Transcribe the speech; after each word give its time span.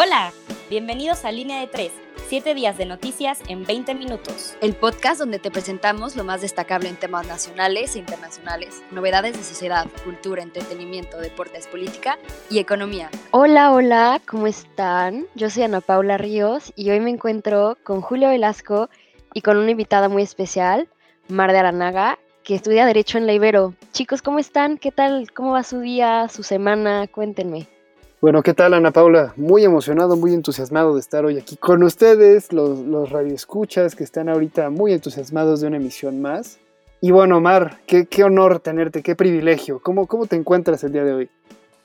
Hola, 0.00 0.32
bienvenidos 0.70 1.24
a 1.24 1.32
Línea 1.32 1.58
de 1.58 1.66
3, 1.66 1.90
7 2.28 2.54
días 2.54 2.78
de 2.78 2.86
noticias 2.86 3.40
en 3.48 3.64
20 3.64 3.96
minutos. 3.96 4.56
El 4.60 4.74
podcast 4.74 5.18
donde 5.18 5.40
te 5.40 5.50
presentamos 5.50 6.14
lo 6.14 6.22
más 6.22 6.40
destacable 6.40 6.88
en 6.88 6.94
temas 6.94 7.26
nacionales 7.26 7.96
e 7.96 7.98
internacionales, 7.98 8.80
novedades 8.92 9.36
de 9.36 9.42
sociedad, 9.42 9.88
cultura, 10.04 10.44
entretenimiento, 10.44 11.18
deportes, 11.18 11.66
política 11.66 12.16
y 12.48 12.60
economía. 12.60 13.10
Hola, 13.32 13.72
hola, 13.72 14.22
¿cómo 14.24 14.46
están? 14.46 15.26
Yo 15.34 15.50
soy 15.50 15.64
Ana 15.64 15.80
Paula 15.80 16.16
Ríos 16.16 16.72
y 16.76 16.90
hoy 16.90 17.00
me 17.00 17.10
encuentro 17.10 17.76
con 17.82 18.00
Julio 18.00 18.28
Velasco 18.28 18.90
y 19.34 19.40
con 19.40 19.56
una 19.56 19.72
invitada 19.72 20.08
muy 20.08 20.22
especial, 20.22 20.88
Mar 21.26 21.50
de 21.50 21.58
Aranaga, 21.58 22.20
que 22.44 22.54
estudia 22.54 22.86
Derecho 22.86 23.18
en 23.18 23.26
la 23.26 23.32
Ibero. 23.32 23.74
Chicos, 23.90 24.22
¿cómo 24.22 24.38
están? 24.38 24.78
¿Qué 24.78 24.92
tal? 24.92 25.32
¿Cómo 25.32 25.54
va 25.54 25.64
su 25.64 25.80
día, 25.80 26.28
su 26.28 26.44
semana? 26.44 27.08
Cuéntenme. 27.08 27.66
Bueno, 28.20 28.42
¿qué 28.42 28.52
tal 28.52 28.74
Ana 28.74 28.90
Paula? 28.90 29.32
Muy 29.36 29.62
emocionado, 29.62 30.16
muy 30.16 30.34
entusiasmado 30.34 30.94
de 30.94 30.98
estar 30.98 31.24
hoy 31.24 31.38
aquí 31.38 31.56
con 31.56 31.84
ustedes, 31.84 32.52
los, 32.52 32.80
los 32.80 33.10
radioescuchas 33.10 33.94
que 33.94 34.02
están 34.02 34.28
ahorita 34.28 34.70
muy 34.70 34.92
entusiasmados 34.92 35.60
de 35.60 35.68
una 35.68 35.76
emisión 35.76 36.20
más. 36.20 36.58
Y 37.00 37.12
bueno, 37.12 37.36
Omar, 37.36 37.78
qué, 37.86 38.06
qué 38.06 38.24
honor 38.24 38.58
tenerte, 38.58 39.04
qué 39.04 39.14
privilegio. 39.14 39.80
¿Cómo, 39.80 40.08
¿Cómo 40.08 40.26
te 40.26 40.34
encuentras 40.34 40.82
el 40.82 40.94
día 40.94 41.04
de 41.04 41.12
hoy? 41.12 41.30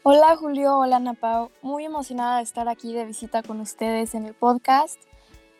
Hola 0.01 0.35
Julio, 0.35 0.79
hola 0.79 0.95
Ana 0.95 1.13
Pau. 1.13 1.51
Muy 1.61 1.85
emocionada 1.85 2.37
de 2.37 2.43
estar 2.43 2.67
aquí 2.67 2.95
de 2.95 3.05
visita 3.05 3.43
con 3.43 3.61
ustedes 3.61 4.15
en 4.15 4.25
el 4.25 4.33
podcast. 4.33 4.99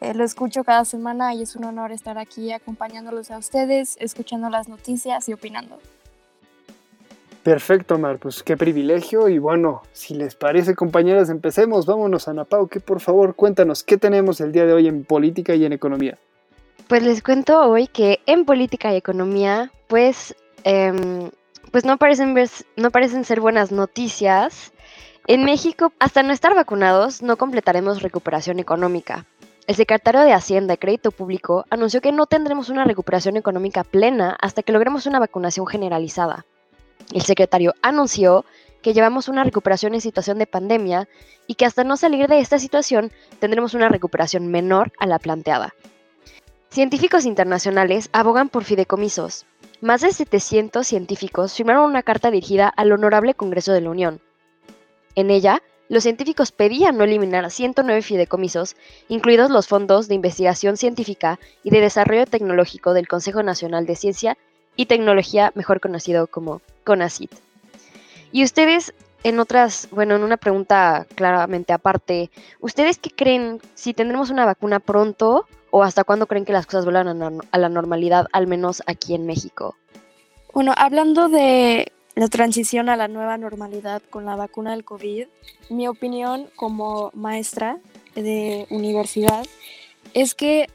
Eh, 0.01 0.15
lo 0.15 0.23
escucho 0.23 0.63
cada 0.63 0.85
semana 0.85 1.35
y 1.35 1.43
es 1.43 1.55
un 1.55 1.65
honor 1.65 1.91
estar 1.91 2.17
aquí 2.17 2.51
acompañándolos 2.51 3.29
a 3.29 3.37
ustedes, 3.37 3.95
escuchando 3.99 4.49
las 4.49 4.67
noticias 4.67 5.29
y 5.29 5.33
opinando. 5.33 5.77
Perfecto, 7.43 7.99
Mar, 7.99 8.19
pues 8.19 8.41
qué 8.41 8.55
privilegio. 8.55 9.27
Y 9.27 9.37
bueno, 9.37 9.81
si 9.91 10.15
les 10.15 10.33
parece, 10.33 10.75
compañeras, 10.75 11.29
empecemos. 11.29 11.85
Vámonos, 11.85 12.29
Ana 12.29 12.45
Pau, 12.45 12.69
que 12.69 12.79
por 12.79 13.01
favor 13.01 13.35
cuéntanos 13.35 13.83
qué 13.83 13.97
tenemos 13.97 14.39
el 14.39 14.53
día 14.53 14.65
de 14.65 14.71
hoy 14.71 14.87
en 14.87 15.03
política 15.03 15.53
y 15.53 15.65
en 15.65 15.73
economía. 15.73 16.17
Pues 16.87 17.03
les 17.03 17.21
cuento 17.21 17.59
hoy 17.67 17.87
que 17.87 18.21
en 18.27 18.45
política 18.45 18.93
y 18.93 18.97
economía, 18.97 19.71
pues, 19.87 20.35
em, 20.63 21.31
pues 21.71 21.83
no, 21.83 21.97
parecen 21.97 22.33
no 22.77 22.91
parecen 22.91 23.25
ser 23.25 23.41
buenas 23.41 23.73
noticias. 23.73 24.71
En 25.27 25.43
México, 25.43 25.91
hasta 25.99 26.23
no 26.23 26.31
estar 26.31 26.55
vacunados, 26.55 27.21
no 27.21 27.35
completaremos 27.35 28.01
recuperación 28.01 28.59
económica. 28.59 29.25
El 29.67 29.75
secretario 29.75 30.21
de 30.21 30.33
Hacienda 30.33 30.75
y 30.75 30.77
Crédito 30.77 31.11
Público 31.11 31.65
anunció 31.69 31.99
que 31.99 32.11
no 32.13 32.25
tendremos 32.25 32.69
una 32.69 32.85
recuperación 32.85 33.35
económica 33.35 33.83
plena 33.83 34.37
hasta 34.41 34.63
que 34.63 34.73
logremos 34.73 35.05
una 35.07 35.19
vacunación 35.19 35.67
generalizada. 35.67 36.45
El 37.11 37.21
secretario 37.21 37.73
anunció 37.81 38.45
que 38.81 38.93
llevamos 38.93 39.29
una 39.29 39.43
recuperación 39.43 39.95
en 39.95 40.01
situación 40.01 40.37
de 40.37 40.45
pandemia 40.45 41.07
y 41.47 41.55
que 41.55 41.65
hasta 41.65 41.83
no 41.83 41.97
salir 41.97 42.27
de 42.27 42.39
esta 42.39 42.59
situación 42.59 43.11
tendremos 43.39 43.73
una 43.73 43.89
recuperación 43.89 44.47
menor 44.47 44.91
a 44.99 45.07
la 45.07 45.19
planteada. 45.19 45.73
Científicos 46.69 47.25
internacionales 47.25 48.09
abogan 48.13 48.49
por 48.49 48.63
fideicomisos. 48.63 49.45
Más 49.81 50.01
de 50.01 50.11
700 50.11 50.85
científicos 50.85 51.53
firmaron 51.53 51.85
una 51.85 52.03
carta 52.03 52.31
dirigida 52.31 52.67
al 52.67 52.91
Honorable 52.91 53.33
Congreso 53.33 53.73
de 53.73 53.81
la 53.81 53.89
Unión. 53.89 54.21
En 55.15 55.29
ella, 55.29 55.61
los 55.89 56.03
científicos 56.03 56.51
pedían 56.51 56.97
no 56.97 57.03
eliminar 57.03 57.51
109 57.51 58.01
fideicomisos, 58.01 58.75
incluidos 59.09 59.51
los 59.51 59.67
fondos 59.67 60.07
de 60.07 60.15
investigación 60.15 60.77
científica 60.77 61.39
y 61.63 61.69
de 61.69 61.81
desarrollo 61.81 62.25
tecnológico 62.25 62.93
del 62.93 63.07
Consejo 63.07 63.43
Nacional 63.43 63.85
de 63.85 63.95
Ciencia 63.95 64.37
y 64.75 64.85
Tecnología, 64.85 65.51
mejor 65.55 65.79
conocido 65.79 66.27
como 66.27 66.61
CONACIT. 66.83 67.31
Y 68.31 68.43
ustedes, 68.43 68.93
en 69.23 69.39
otras, 69.39 69.87
bueno, 69.91 70.15
en 70.15 70.23
una 70.23 70.37
pregunta 70.37 71.05
claramente 71.15 71.73
aparte, 71.73 72.31
¿ustedes 72.59 72.97
qué 72.97 73.11
creen 73.11 73.61
si 73.75 73.93
tendremos 73.93 74.29
una 74.29 74.45
vacuna 74.45 74.79
pronto 74.79 75.47
o 75.69 75.83
hasta 75.83 76.03
cuándo 76.03 76.27
creen 76.27 76.45
que 76.45 76.53
las 76.53 76.65
cosas 76.65 76.85
vuelvan 76.85 77.41
a 77.51 77.57
la 77.57 77.69
normalidad, 77.69 78.27
al 78.31 78.47
menos 78.47 78.81
aquí 78.87 79.15
en 79.15 79.25
México? 79.25 79.75
Bueno, 80.53 80.73
hablando 80.77 81.29
de 81.29 81.91
la 82.15 82.27
transición 82.27 82.89
a 82.89 82.95
la 82.95 83.07
nueva 83.07 83.37
normalidad 83.37 84.01
con 84.09 84.25
la 84.25 84.35
vacuna 84.35 84.71
del 84.71 84.83
COVID, 84.83 85.25
mi 85.69 85.87
opinión 85.87 86.47
como 86.55 87.11
maestra 87.13 87.79
de 88.15 88.67
universidad 88.69 89.45
es 90.13 90.35
que 90.35 90.67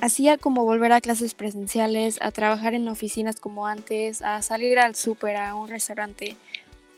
hacía 0.00 0.38
como 0.38 0.64
volver 0.64 0.92
a 0.92 1.00
clases 1.00 1.34
presenciales, 1.34 2.18
a 2.22 2.30
trabajar 2.30 2.74
en 2.74 2.88
oficinas 2.88 3.38
como 3.38 3.66
antes, 3.66 4.22
a 4.22 4.40
salir 4.42 4.78
al 4.78 4.94
súper, 4.94 5.36
a 5.36 5.54
un 5.54 5.68
restaurante 5.68 6.36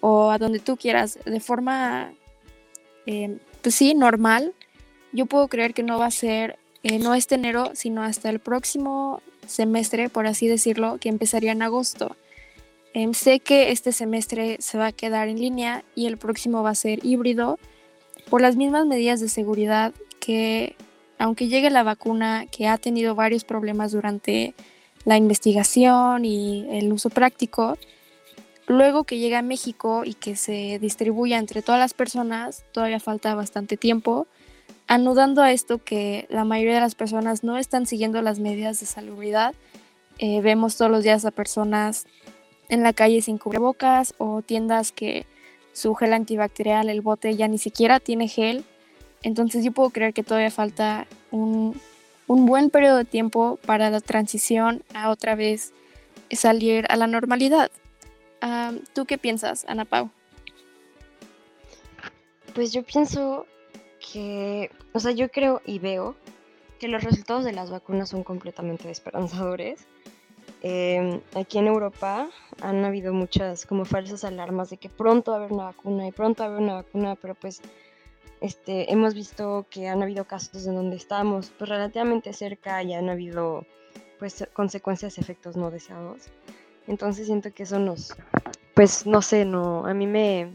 o 0.01 0.31
a 0.31 0.39
donde 0.39 0.61
tú 0.61 0.77
quieras, 0.77 1.19
de 1.25 1.41
forma, 1.41 2.13
eh, 3.07 3.39
pues 3.61 3.75
sí, 3.75 3.95
normal, 3.95 4.55
yo 5.13 5.27
puedo 5.27 5.49
creer 5.49 5.75
que 5.75 5.83
no 5.83 5.99
va 5.99 6.07
a 6.07 6.11
ser, 6.11 6.59
eh, 6.83 6.99
no 6.99 7.15
este 7.15 7.35
enero, 7.35 7.73
sino 7.75 8.03
hasta 8.03 8.31
el 8.31 8.39
próximo 8.39 9.21
semestre, 9.47 10.09
por 10.09 10.27
así 10.27 10.47
decirlo, 10.47 10.99
que 10.99 11.09
empezaría 11.09 11.53
en 11.53 11.63
agosto. 11.63 12.17
Em, 12.95 13.15
sé 13.15 13.41
que 13.41 13.73
este 13.73 13.93
semestre 13.93 14.59
se 14.61 14.79
va 14.79 14.89
a 14.89 14.93
quedar 14.93 15.29
en 15.29 15.41
línea 15.41 15.85
y 15.95 16.07
el 16.07 16.19
próximo 16.19 16.63
va 16.63 16.71
a 16.71 16.75
ser 16.75 17.05
híbrido 17.05 17.59
por 18.29 18.41
las 18.43 18.57
mismas 18.57 18.87
medidas 18.87 19.21
de 19.21 19.29
seguridad 19.29 19.93
que 20.21 20.77
aunque 21.23 21.47
llegue 21.47 21.71
la 21.71 21.85
vacuna 21.85 22.47
que 22.51 22.67
ha 22.67 22.79
tenido 22.79 23.15
varios 23.15 23.45
problemas 23.45 23.93
durante 23.93 24.55
la 25.05 25.17
investigación 25.17 26.25
y 26.25 26.67
el 26.77 26.93
uso 26.93 27.11
práctico, 27.11 27.79
luego 28.67 29.05
que 29.05 29.21
llegue 29.21 29.37
a 29.37 29.43
México 29.43 30.03
y 30.05 30.15
que 30.15 30.35
se 30.35 30.81
distribuya 30.81 31.39
entre 31.39 31.63
todas 31.63 31.79
las 31.79 31.95
personas, 31.95 32.65
todavía 32.73 32.99
falta 32.99 33.37
bastante 33.37 33.77
tiempo, 33.77 34.27
anudando 34.89 35.43
a 35.43 35.53
esto 35.53 35.79
que 35.79 36.27
la 36.29 36.43
mayoría 36.45 36.75
de 36.75 36.81
las 36.81 36.97
personas 36.97 37.45
no 37.45 37.57
están 37.57 37.87
siguiendo 37.87 38.21
las 38.21 38.41
medidas 38.41 38.81
de 38.81 38.87
salubridad. 38.87 39.55
Eh, 40.19 40.41
vemos 40.41 40.77
todos 40.77 40.91
los 40.91 41.05
días 41.05 41.25
a 41.25 41.31
personas 41.31 42.07
en 42.69 42.83
la 42.83 42.93
calle 42.93 43.23
sin 43.23 43.39
cubrebocas 43.39 44.15
o 44.19 44.43
tiendas 44.43 44.91
que 44.91 45.27
su 45.73 45.95
gel 45.95 46.15
antibacterial, 46.15 46.89
el 46.89 47.01
bote 47.01 47.37
ya 47.37 47.47
ni 47.47 47.59
siquiera 47.59 48.01
tiene 48.01 48.27
gel 48.27 48.65
entonces 49.23 49.65
yo 49.65 49.73
puedo 49.73 49.91
creer 49.91 50.13
que 50.13 50.23
todavía 50.23 50.51
falta 50.51 51.07
un, 51.31 51.81
buen 52.27 52.71
periodo 52.71 52.97
de 52.97 53.05
tiempo 53.05 53.59
para 53.67 53.91
la 53.91 54.01
transición 54.01 54.83
a 54.95 55.11
otra 55.11 55.35
vez 55.35 55.73
salir 56.31 56.87
a 56.89 56.97
la 56.97 57.07
normalidad. 57.07 57.71
¿Tú 58.95 59.05
qué 59.05 59.19
piensas, 59.19 59.65
Ana 59.69 59.85
Pau? 59.85 60.11
Pues 62.55 62.73
yo 62.73 62.83
pienso 62.83 63.47
que, 64.13 64.71
o 64.93 65.01
sea, 65.01 65.13
yo 65.13 65.31
creo 65.31 65.61
y 65.65 65.79
veo 65.79 66.17
que 66.79 66.89
los 66.89 67.05
resultados 67.05 67.45
de 67.45 67.53
las 67.53 67.71
vacunas 67.71 68.09
son 68.09 68.25
completamente 68.25 68.91
esperanzadores. 68.91 69.87
Em, 70.63 71.21
aquí 71.35 71.59
en 71.59 71.67
Europa 71.67 72.29
han 72.61 72.85
habido 72.85 73.13
muchas 73.13 73.67
como 73.67 73.85
falsas 73.85 74.25
alarmas 74.25 74.71
de 74.71 74.77
que 74.77 74.89
pronto 74.89 75.33
va 75.33 75.37
a 75.37 75.41
haber 75.41 75.53
una 75.53 75.65
vacuna 75.65 76.07
y 76.07 76.13
pronto 76.13 76.43
va 76.43 76.49
a 76.49 76.53
haber 76.53 76.63
una 76.63 76.75
vacuna, 76.75 77.17
pero 77.17 77.35
pues 77.35 77.61
este, 78.43 78.93
hemos 78.93 79.15
visto 79.15 79.67
que 79.71 79.89
han 79.89 80.03
habido 80.03 80.25
casos 80.25 80.67
en 80.67 80.75
donde 80.75 80.97
estamos 80.97 81.53
pues, 81.57 81.71
relativamente 81.71 82.33
cerca 82.33 82.83
y 82.83 82.93
han 82.93 83.09
habido 83.09 83.65
pues, 84.19 84.47
consecuencias, 84.53 85.17
efectos 85.17 85.57
no 85.57 85.71
deseados. 85.71 86.25
Entonces 86.89 87.27
siento 87.27 87.55
que 87.55 87.63
eso 87.63 87.79
nos, 87.79 88.17
pues 88.75 89.07
no 89.07 89.23
sé, 89.23 89.45
no, 89.45 89.87
a 89.87 89.95
mí 89.95 90.09
me, 90.09 90.51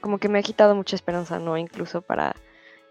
como 0.00 0.16
que 0.16 0.30
me 0.30 0.38
ha 0.38 0.42
quitado 0.42 0.74
mucha 0.74 0.96
esperanza, 0.96 1.38
¿no? 1.38 1.58
Incluso 1.58 2.00
para, 2.00 2.34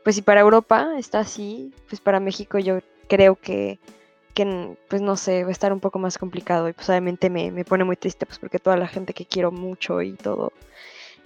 pues 0.04 0.16
si 0.16 0.22
para 0.22 0.42
Europa 0.42 0.90
está 0.96 1.22
así, 1.22 1.74
pues 1.90 2.00
para 2.00 2.20
México 2.20 2.60
yo 2.60 2.82
creo 3.10 3.36
que, 3.36 3.80
que 4.36 4.78
pues 4.88 5.02
no 5.02 5.18
sé, 5.18 5.42
va 5.42 5.50
a 5.50 5.54
estar 5.54 5.74
un 5.74 5.80
poco 5.80 5.98
más 5.98 6.20
complicado 6.20 6.70
y 6.70 6.74
pues 6.74 6.88
obviamente 6.88 7.32
me, 7.32 7.50
me 7.50 7.66
pone 7.66 7.84
muy 7.84 7.96
triste 7.96 8.28
pues 8.28 8.38
porque 8.38 8.60
toda 8.60 8.78
la 8.78 8.88
gente 8.88 9.16
que 9.16 9.26
quiero 9.26 9.52
mucho 9.52 10.04
y 10.04 10.14
todo 10.14 10.54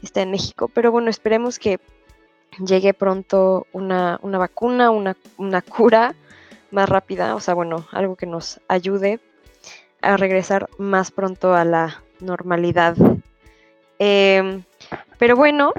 está 0.02 0.22
en 0.22 0.32
México, 0.32 0.70
pero 0.74 0.94
bueno, 0.94 1.10
esperemos 1.10 1.60
que 1.60 1.82
llegue 2.58 2.94
pronto 2.94 3.68
una, 3.72 4.20
vacuna, 4.22 4.92
una, 4.92 5.62
cura 5.62 6.16
más 6.72 6.90
rápida, 6.90 7.36
o 7.36 7.40
sea, 7.40 7.54
bueno, 7.54 7.88
algo 7.92 8.16
que 8.16 8.26
nos 8.26 8.60
ayude 8.68 9.20
a 10.02 10.18
regresar 10.18 10.70
más 10.78 11.12
pronto 11.12 11.54
a 11.54 11.66
la 11.66 12.04
normalidad. 12.20 12.96
Em, 13.98 14.64
pero 15.18 15.36
bueno, 15.36 15.74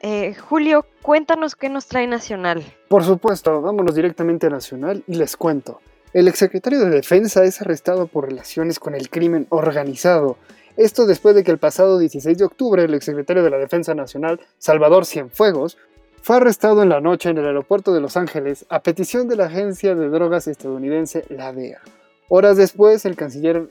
eh, 0.00 0.34
Julio, 0.34 0.86
cuéntanos 1.02 1.56
qué 1.56 1.68
nos 1.68 1.86
trae 1.86 2.06
Nacional. 2.06 2.64
Por 2.88 3.04
supuesto, 3.04 3.60
vámonos 3.60 3.94
directamente 3.94 4.46
a 4.46 4.50
Nacional 4.50 5.02
y 5.06 5.14
les 5.14 5.36
cuento. 5.36 5.80
El 6.12 6.28
exsecretario 6.28 6.80
de 6.80 6.90
Defensa 6.90 7.44
es 7.44 7.60
arrestado 7.60 8.06
por 8.06 8.28
relaciones 8.28 8.78
con 8.78 8.94
el 8.94 9.10
crimen 9.10 9.46
organizado. 9.50 10.38
Esto 10.76 11.06
después 11.06 11.34
de 11.34 11.44
que 11.44 11.50
el 11.50 11.58
pasado 11.58 11.98
16 11.98 12.38
de 12.38 12.44
octubre 12.44 12.84
el 12.84 12.94
exsecretario 12.94 13.42
de 13.42 13.50
la 13.50 13.58
Defensa 13.58 13.94
Nacional, 13.94 14.40
Salvador 14.58 15.06
Cienfuegos, 15.06 15.76
fue 16.22 16.36
arrestado 16.36 16.82
en 16.82 16.88
la 16.88 17.00
noche 17.00 17.30
en 17.30 17.38
el 17.38 17.46
aeropuerto 17.46 17.92
de 17.92 18.00
Los 18.00 18.16
Ángeles 18.16 18.66
a 18.68 18.80
petición 18.82 19.28
de 19.28 19.36
la 19.36 19.46
agencia 19.46 19.94
de 19.94 20.08
drogas 20.08 20.48
estadounidense, 20.48 21.24
la 21.28 21.52
DEA. 21.52 21.80
Horas 22.28 22.56
después, 22.56 23.04
el 23.04 23.16
canciller 23.16 23.68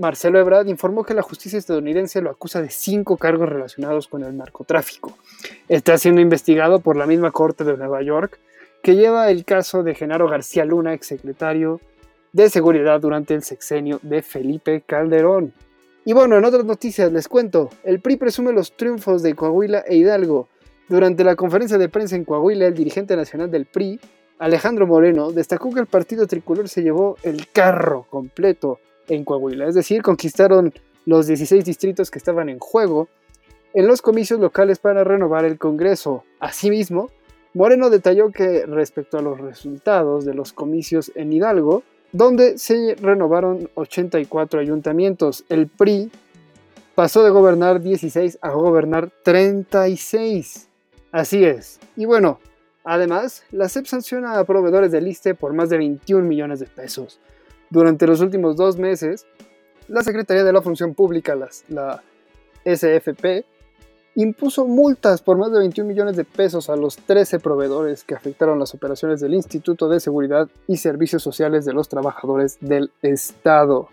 Marcelo 0.00 0.38
Ebrard, 0.38 0.66
informó 0.68 1.04
que 1.04 1.12
la 1.12 1.20
justicia 1.20 1.58
estadounidense 1.58 2.22
lo 2.22 2.30
acusa 2.30 2.62
de 2.62 2.70
cinco 2.70 3.18
cargos 3.18 3.48
relacionados 3.48 4.08
con 4.08 4.24
el 4.24 4.34
narcotráfico. 4.34 5.16
Está 5.68 5.98
siendo 5.98 6.22
investigado 6.22 6.80
por 6.80 6.96
la 6.96 7.06
misma 7.06 7.30
Corte 7.32 7.64
de 7.64 7.76
Nueva 7.76 8.02
York, 8.02 8.40
que 8.82 8.96
lleva 8.96 9.30
el 9.30 9.44
caso 9.44 9.82
de 9.82 9.94
Genaro 9.94 10.26
García 10.26 10.64
Luna, 10.64 10.94
exsecretario 10.94 11.80
de 12.32 12.48
Seguridad 12.48 12.98
durante 12.98 13.34
el 13.34 13.42
sexenio 13.42 14.00
de 14.02 14.22
Felipe 14.22 14.82
Calderón. 14.86 15.52
Y 16.06 16.14
bueno, 16.14 16.38
en 16.38 16.46
otras 16.46 16.64
noticias 16.64 17.12
les 17.12 17.28
cuento, 17.28 17.68
el 17.84 18.00
PRI 18.00 18.16
presume 18.16 18.52
los 18.52 18.72
triunfos 18.72 19.22
de 19.22 19.34
Coahuila 19.34 19.84
e 19.86 19.96
Hidalgo. 19.96 20.48
Durante 20.90 21.22
la 21.22 21.36
conferencia 21.36 21.78
de 21.78 21.88
prensa 21.88 22.16
en 22.16 22.24
Coahuila, 22.24 22.66
el 22.66 22.74
dirigente 22.74 23.14
nacional 23.14 23.48
del 23.48 23.64
PRI, 23.64 24.00
Alejandro 24.40 24.88
Moreno, 24.88 25.30
destacó 25.30 25.70
que 25.70 25.78
el 25.78 25.86
partido 25.86 26.26
tricolor 26.26 26.68
se 26.68 26.82
llevó 26.82 27.16
el 27.22 27.46
carro 27.52 28.08
completo 28.10 28.80
en 29.06 29.24
Coahuila, 29.24 29.68
es 29.68 29.76
decir, 29.76 30.02
conquistaron 30.02 30.74
los 31.06 31.28
16 31.28 31.64
distritos 31.64 32.10
que 32.10 32.18
estaban 32.18 32.48
en 32.48 32.58
juego 32.58 33.06
en 33.72 33.86
los 33.86 34.02
comicios 34.02 34.40
locales 34.40 34.80
para 34.80 35.04
renovar 35.04 35.44
el 35.44 35.58
Congreso. 35.58 36.24
Asimismo, 36.40 37.08
Moreno 37.54 37.88
detalló 37.88 38.32
que 38.32 38.66
respecto 38.66 39.16
a 39.16 39.22
los 39.22 39.38
resultados 39.38 40.24
de 40.24 40.34
los 40.34 40.52
comicios 40.52 41.12
en 41.14 41.32
Hidalgo, 41.32 41.84
donde 42.10 42.58
se 42.58 42.96
renovaron 43.00 43.70
84 43.76 44.58
ayuntamientos. 44.58 45.44
El 45.48 45.68
PRI 45.68 46.10
pasó 46.96 47.22
de 47.22 47.30
gobernar 47.30 47.80
16 47.80 48.38
a 48.42 48.50
gobernar 48.50 49.12
36. 49.22 50.66
Así 51.12 51.44
es. 51.44 51.80
Y 51.96 52.04
bueno, 52.04 52.40
además, 52.84 53.44
la 53.50 53.68
SEP 53.68 53.86
sanciona 53.86 54.38
a 54.38 54.44
proveedores 54.44 54.92
del 54.92 55.08
ISTE 55.08 55.34
por 55.34 55.52
más 55.52 55.70
de 55.70 55.78
21 55.78 56.26
millones 56.26 56.60
de 56.60 56.66
pesos. 56.66 57.20
Durante 57.70 58.06
los 58.06 58.20
últimos 58.20 58.56
dos 58.56 58.76
meses, 58.76 59.26
la 59.88 60.02
Secretaría 60.02 60.44
de 60.44 60.52
la 60.52 60.62
Función 60.62 60.94
Pública, 60.94 61.36
la 61.68 62.02
SFP, 62.64 63.44
impuso 64.14 64.66
multas 64.66 65.22
por 65.22 65.38
más 65.38 65.52
de 65.52 65.58
21 65.58 65.88
millones 65.88 66.16
de 66.16 66.24
pesos 66.24 66.68
a 66.68 66.76
los 66.76 66.96
13 66.96 67.38
proveedores 67.38 68.04
que 68.04 68.14
afectaron 68.14 68.58
las 68.58 68.74
operaciones 68.74 69.20
del 69.20 69.34
Instituto 69.34 69.88
de 69.88 70.00
Seguridad 70.00 70.48
y 70.66 70.76
Servicios 70.76 71.22
Sociales 71.22 71.64
de 71.64 71.72
los 71.72 71.88
Trabajadores 71.88 72.58
del 72.60 72.90
Estado. 73.02 73.88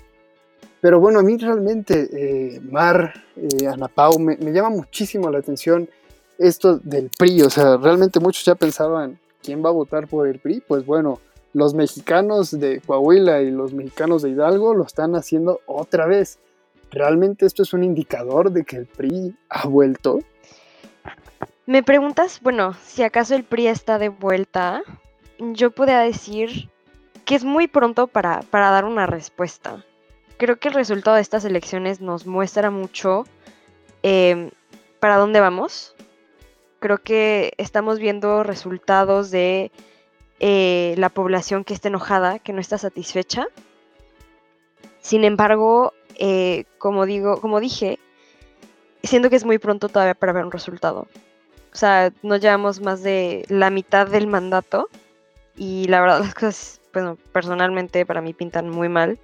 Pero 0.82 1.00
bueno, 1.00 1.20
a 1.20 1.24
mí 1.24 1.38
realmente, 1.38 2.10
eh, 2.12 2.60
Mar, 2.62 3.14
eh, 3.36 3.68
Ana 3.68 3.88
Pau, 3.88 4.20
me, 4.20 4.38
me, 4.38 4.52
llama 4.52 4.70
muchísimo 4.70 5.30
la 5.30 5.40
atención 5.40 5.90
esto 6.38 6.78
del 6.78 7.10
PRI. 7.18 7.42
O 7.44 7.50
sea, 7.50 7.78
realmente 7.78 8.20
muchos 8.20 8.46
ya 8.46 8.56
pensaban, 8.56 9.20
¿quién 9.42 9.64
va 9.64 9.70
a 9.70 9.74
votar 9.74 10.08
por 10.08 10.28
el 10.28 10.40
PRI? 10.40 10.62
Pues 10.68 10.86
bueno, 10.86 11.20
los 11.54 11.74
mexicanos 11.74 12.52
de 12.52 12.82
Coahuila 12.82 13.42
y 13.42 13.52
los 13.52 13.74
mexicanos 13.74 14.22
de 14.22 14.30
Hidalgo 14.30 14.74
lo 14.74 14.86
están 14.86 15.16
haciendo 15.16 15.62
otra 15.66 16.06
vez. 16.06 16.40
¿Realmente 16.92 17.46
esto 17.46 17.64
es 17.64 17.74
un 17.74 17.84
indicador 17.84 18.52
de 18.52 18.64
que 18.64 18.78
el 18.78 18.86
PRI 18.86 19.36
ha 19.50 19.68
vuelto? 19.68 20.20
Me 21.66 21.84
preguntas, 21.84 22.40
bueno, 22.42 22.76
si 22.86 23.04
acaso 23.04 23.36
el 23.36 23.44
PRI 23.44 23.68
está 23.68 24.00
de 24.00 24.10
vuelta, 24.10 24.84
yo 25.38 25.72
podría 25.72 26.00
decir 26.00 26.70
que 27.26 27.36
es 27.36 27.44
muy 27.44 27.68
pronto 27.68 28.08
para, 28.08 28.40
para 28.44 28.72
dar 28.72 28.86
una 28.86 29.06
respuesta. 29.06 29.84
Creo 30.38 30.60
que 30.60 30.70
el 30.70 30.76
resultado 30.76 31.16
de 31.16 31.22
estas 31.22 31.44
elecciones 31.44 32.00
nos 32.00 32.26
muestra 32.26 32.72
mucho 32.72 33.26
eh, 34.04 34.52
para 35.00 35.18
dónde 35.18 35.42
vamos. 35.42 35.94
Creo 36.80 37.00
que 37.00 37.54
estamos 37.58 38.00
viendo 38.00 38.44
resultados 38.44 39.32
de 39.32 39.72
eh, 40.40 40.94
la 40.98 41.10
población 41.10 41.64
que 41.64 41.74
está 41.74 41.88
enojada, 41.88 42.40
que 42.40 42.54
no 42.54 42.62
está 42.62 42.78
satisfecha. 42.78 43.48
Sin 45.00 45.24
embargo, 45.24 45.94
eh, 46.16 46.66
como 46.78 47.06
digo, 47.06 47.42
como 47.42 47.60
dije, 47.60 48.00
siento 49.04 49.30
que 49.30 49.36
es 49.36 49.46
muy 49.46 49.58
pronto 49.58 49.90
todavía 49.90 50.14
para 50.14 50.34
ver 50.34 50.46
un 50.46 50.52
resultado. 50.52 51.08
O 51.74 51.76
sea, 51.76 52.12
no 52.24 52.38
llevamos 52.38 52.82
más 52.82 53.04
de 53.04 53.46
la 53.50 53.70
mitad 53.70 54.08
del 54.08 54.28
mandato 54.28 54.90
y 55.56 55.88
la 55.88 56.02
verdad 56.02 56.20
las 56.24 56.34
cosas, 56.34 56.82
bueno, 56.94 57.18
personalmente 57.32 58.06
para 58.06 58.22
mí 58.22 58.34
pintan 58.34 58.70
muy 58.70 58.90
mal. 58.90 59.20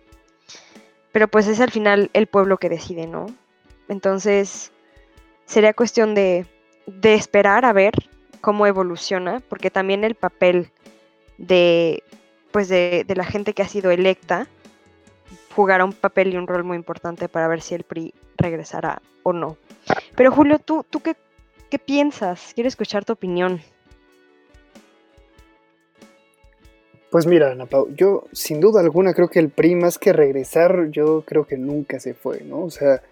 Pero 1.11 1.27
pues 1.27 1.47
es 1.47 1.59
al 1.59 1.69
final 1.69 2.09
el 2.13 2.25
pueblo 2.25 2.57
que 2.57 2.69
decide, 2.69 3.06
¿no? 3.06 3.27
Entonces, 3.88 4.71
sería 5.45 5.73
cuestión 5.73 6.15
de, 6.15 6.47
de 6.85 7.13
esperar 7.13 7.65
a 7.65 7.74
ver 7.74 7.94
cómo 8.41 8.68
evoluciona, 8.68 9.41
porque 9.47 9.71
también 9.71 10.03
el 10.03 10.15
papel 10.15 10.69
de, 11.38 12.03
pues 12.51 12.68
de, 12.69 13.06
de 13.07 13.15
la 13.15 13.24
gente 13.24 13.53
que 13.53 13.62
ha 13.62 13.68
sido 13.68 13.91
electa 13.91 14.47
jugará 15.56 15.85
un 15.85 15.94
papel 15.94 16.33
y 16.33 16.38
un 16.38 16.47
rol 16.47 16.63
muy 16.63 16.75
importante 16.75 17.30
para 17.30 17.47
ver 17.47 17.62
si 17.62 17.75
el 17.75 17.83
PRI 17.83 18.13
regresará 18.38 19.01
o 19.24 19.33
no. 19.33 19.57
Pero 20.15 20.31
Julio, 20.31 20.59
¿tú, 20.59 20.85
tú 20.89 21.01
qué, 21.01 21.15
qué 21.69 21.80
piensas? 21.80 22.51
Quiero 22.53 22.68
escuchar 22.68 23.06
tu 23.06 23.13
opinión. 23.13 23.62
Pues 27.09 27.27
mira, 27.27 27.51
Ana 27.51 27.68
yo 27.95 28.24
sin 28.31 28.59
duda 28.59 28.81
alguna 28.81 29.13
creo 29.13 29.27
que 29.27 29.39
el 29.39 29.50
PRI 29.50 29.75
más 29.75 30.00
que 30.00 30.13
regresar, 30.13 30.89
yo 30.89 31.21
creo 31.21 31.45
que 31.45 31.57
nunca 31.57 32.00
se 32.00 32.15
fue, 32.15 32.41
¿no? 32.41 32.63
O 32.63 32.71
sea, 32.71 33.03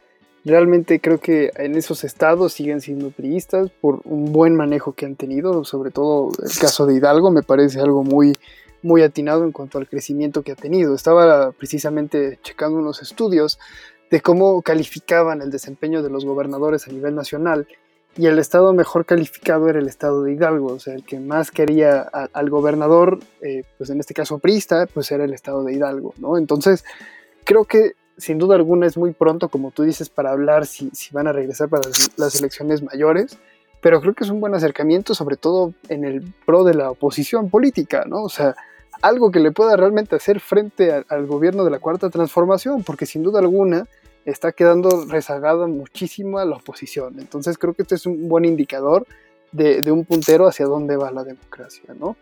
realmente 0.44 1.00
creo 1.00 1.20
que 1.20 1.52
en 1.56 1.76
esos 1.76 2.04
estados 2.04 2.54
siguen 2.54 2.82
siendo 2.82 3.12
priistas 3.12 3.70
por 3.70 4.02
un 4.06 4.32
buen 4.32 4.56
manejo 4.56 4.94
que 4.94 5.06
han 5.06 5.16
tenido, 5.16 5.64
sobre 5.64 5.92
todo 5.92 6.32
el 6.44 6.58
caso 6.60 6.86
de 6.86 6.96
Hidalgo 6.96 7.32
me 7.32 7.44
parece 7.44 7.80
algo 7.80 8.04
muy, 8.04 8.38
muy 8.82 9.04
atinado 9.04 9.44
en 9.44 9.52
cuanto 9.52 9.78
al 9.78 9.88
crecimiento 9.88 10.42
que 10.42 10.54
ha 10.54 10.56
tenido. 10.56 10.96
Estaba 10.96 11.52
precisamente 11.52 12.40
checando 12.42 12.80
unos 12.80 13.02
estudios 13.02 13.60
de 14.10 14.22
cómo 14.22 14.62
calificaban 14.62 15.42
el 15.42 15.52
desempeño 15.52 16.04
de 16.04 16.10
los 16.10 16.26
gobernadores 16.26 16.88
a 16.88 16.92
nivel 16.92 17.16
nacional 17.16 17.68
y 18.18 18.26
el 18.26 18.40
estado 18.40 18.74
mejor 18.74 19.06
calificado 19.06 19.70
era 19.70 19.80
el 19.80 19.88
estado 19.88 20.24
de 20.24 20.34
Hidalgo, 20.34 20.74
o 20.74 20.80
sea, 20.80 20.96
el 20.96 21.06
que 21.06 21.20
más 21.20 21.50
quería 21.50 22.02
al 22.02 22.50
gobernador, 22.50 23.20
eh, 23.42 23.64
pues 23.78 23.90
en 23.90 24.02
este 24.02 24.14
caso 24.14 24.38
prista, 24.40 24.86
pues 24.94 25.12
era 25.12 25.24
el 25.24 25.34
estado 25.34 25.64
de 25.64 25.74
Hidalgo, 25.74 26.14
¿no? 26.18 26.38
Entonces, 26.38 26.84
creo 27.46 27.64
que 27.64 27.94
sin 28.22 28.38
duda 28.38 28.56
alguna 28.56 28.86
es 28.86 28.98
muy 28.98 29.14
pronto, 29.14 29.50
como 29.50 29.72
tú 29.72 29.82
dices, 29.82 30.10
para 30.10 30.30
hablar 30.30 30.68
si, 30.68 30.92
van 31.12 31.28
a 31.28 31.34
regresar 31.34 31.70
para 31.70 31.90
las, 32.18 32.36
elecciones 32.36 32.84
mayores, 32.84 33.40
pero 33.82 34.00
creo 34.00 34.14
que 34.14 34.24
es 34.24 34.30
un 34.30 34.40
buen 34.40 34.54
acercamiento, 34.54 35.16
sobre 35.16 35.38
todo 35.38 35.74
en 35.90 36.06
el 36.06 36.32
pro 36.46 36.64
de 36.64 36.76
la 36.76 36.92
oposición 36.92 37.50
política, 37.50 38.06
¿no? 38.08 38.22
O 38.22 38.30
sea, 38.30 38.56
algo 39.02 39.32
que 39.32 39.40
le 39.40 39.52
pueda 39.52 39.76
realmente 39.76 40.16
hacer 40.16 40.40
frente 40.40 41.04
al 41.10 41.26
gobierno 41.26 41.64
de 41.64 41.72
la 41.72 41.80
cuarta 41.80 42.12
transformación, 42.12 42.84
porque 42.84 43.08
sin 43.08 43.24
duda 43.24 43.40
alguna 43.40 43.88
está 44.24 44.52
quedando 44.52 45.06
rezagada 45.08 45.66
muchísimo 45.66 46.40
la 46.46 46.58
oposición. 46.58 47.20
Entonces 47.20 47.58
creo 47.58 47.74
que 47.74 47.82
este 47.82 47.96
es 47.96 48.06
un 48.06 48.30
buen 48.30 48.46
indicador 48.46 49.08
de, 49.52 49.82
de 49.82 49.92
un 49.92 50.06
puntero 50.06 50.46
hacia 50.48 50.68
dónde 50.68 50.96
va 50.96 51.10
la 51.10 51.24
democracia, 51.24 51.96
¿no? 52.00 52.16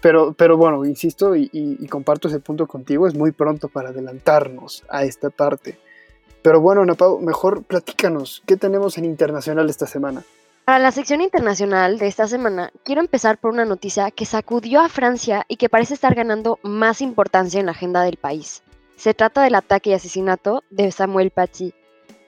Pero, 0.00 0.32
pero 0.32 0.56
bueno, 0.56 0.84
insisto 0.84 1.36
y, 1.36 1.86
comparto 1.88 2.28
ese 2.28 2.40
punto 2.40 2.66
contigo, 2.66 3.06
es 3.06 3.14
muy 3.14 3.32
pronto 3.32 3.68
para 3.68 3.90
adelantarnos 3.90 4.84
a 4.88 5.04
esta 5.04 5.30
parte. 5.30 5.78
Pero 6.42 6.60
bueno, 6.60 6.84
Napau, 6.84 7.20
mejor 7.20 7.64
platícanos, 7.64 8.42
¿qué 8.46 8.56
tenemos 8.56 8.96
en 8.96 9.04
internacional 9.04 9.68
esta 9.68 9.86
semana? 9.86 10.24
Para 10.64 10.78
la 10.78 10.92
sección 10.92 11.20
internacional 11.20 11.98
de 11.98 12.06
esta 12.06 12.28
semana, 12.28 12.70
quiero 12.84 13.00
empezar 13.00 13.38
por 13.38 13.52
una 13.52 13.64
noticia 13.64 14.10
que 14.10 14.24
sacudió 14.24 14.80
a 14.80 14.88
Francia 14.88 15.44
y 15.48 15.56
que 15.56 15.68
parece 15.68 15.94
estar 15.94 16.14
ganando 16.14 16.58
más 16.62 17.02
importancia 17.02 17.60
en 17.60 17.66
la 17.66 17.72
agenda 17.72 18.02
del 18.02 18.16
país. 18.16 18.62
Se 18.96 19.12
trata 19.12 19.42
del 19.42 19.54
ataque 19.54 19.90
y 19.90 19.94
asesinato 19.94 20.62
de 20.70 20.92
Samuel 20.92 21.30
Paty. 21.30 21.74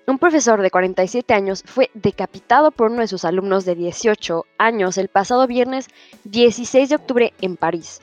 Un 0.05 0.19
profesor 0.19 0.61
de 0.61 0.71
47 0.71 1.33
años 1.33 1.63
fue 1.65 1.91
decapitado 1.95 2.73
por 2.73 2.91
uno 2.91 3.03
de 3.03 3.07
sus 3.07 3.25
alumnos 3.25 3.65
de 3.65 3.77
18 3.77 4.45
años 4.59 4.99
el 4.99 5.07
pasado 5.07 5.47
viernes 5.47 5.87
16 6.25 6.89
de 6.89 6.97
octubre 6.97 7.33
en 7.41 7.57
París. 7.57 8.01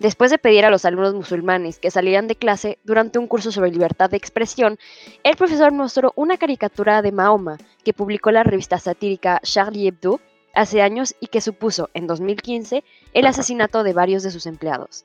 Después 0.00 0.32
de 0.32 0.38
pedir 0.38 0.64
a 0.64 0.70
los 0.70 0.84
alumnos 0.84 1.14
musulmanes 1.14 1.78
que 1.78 1.92
salieran 1.92 2.26
de 2.26 2.34
clase 2.34 2.78
durante 2.82 3.20
un 3.20 3.28
curso 3.28 3.52
sobre 3.52 3.70
libertad 3.70 4.10
de 4.10 4.16
expresión, 4.16 4.78
el 5.22 5.36
profesor 5.36 5.72
mostró 5.72 6.12
una 6.16 6.38
caricatura 6.38 7.02
de 7.02 7.12
Mahoma 7.12 7.56
que 7.84 7.92
publicó 7.92 8.32
la 8.32 8.42
revista 8.42 8.78
satírica 8.78 9.40
Charlie 9.44 9.88
Hebdo 9.88 10.20
hace 10.54 10.82
años 10.82 11.14
y 11.20 11.28
que 11.28 11.40
supuso, 11.40 11.88
en 11.94 12.08
2015, 12.08 12.82
el 13.12 13.26
asesinato 13.26 13.84
de 13.84 13.92
varios 13.92 14.24
de 14.24 14.32
sus 14.32 14.46
empleados. 14.46 15.04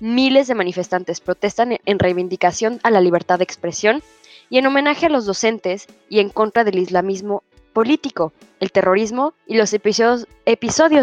Miles 0.00 0.46
de 0.46 0.54
manifestantes 0.54 1.20
protestan 1.20 1.78
en 1.84 1.98
reivindicación 1.98 2.78
a 2.84 2.90
la 2.90 3.00
libertad 3.00 3.38
de 3.38 3.44
expresión 3.44 4.02
y 4.50 4.58
en 4.58 4.66
homenaje 4.66 5.06
a 5.06 5.10
los 5.10 5.26
docentes 5.26 5.86
y 6.08 6.20
en 6.20 6.30
contra 6.30 6.64
del 6.64 6.78
islamismo 6.78 7.42
político, 7.72 8.32
el 8.60 8.72
terrorismo 8.72 9.34
y 9.46 9.56
los 9.56 9.72
episodios, 9.72 10.26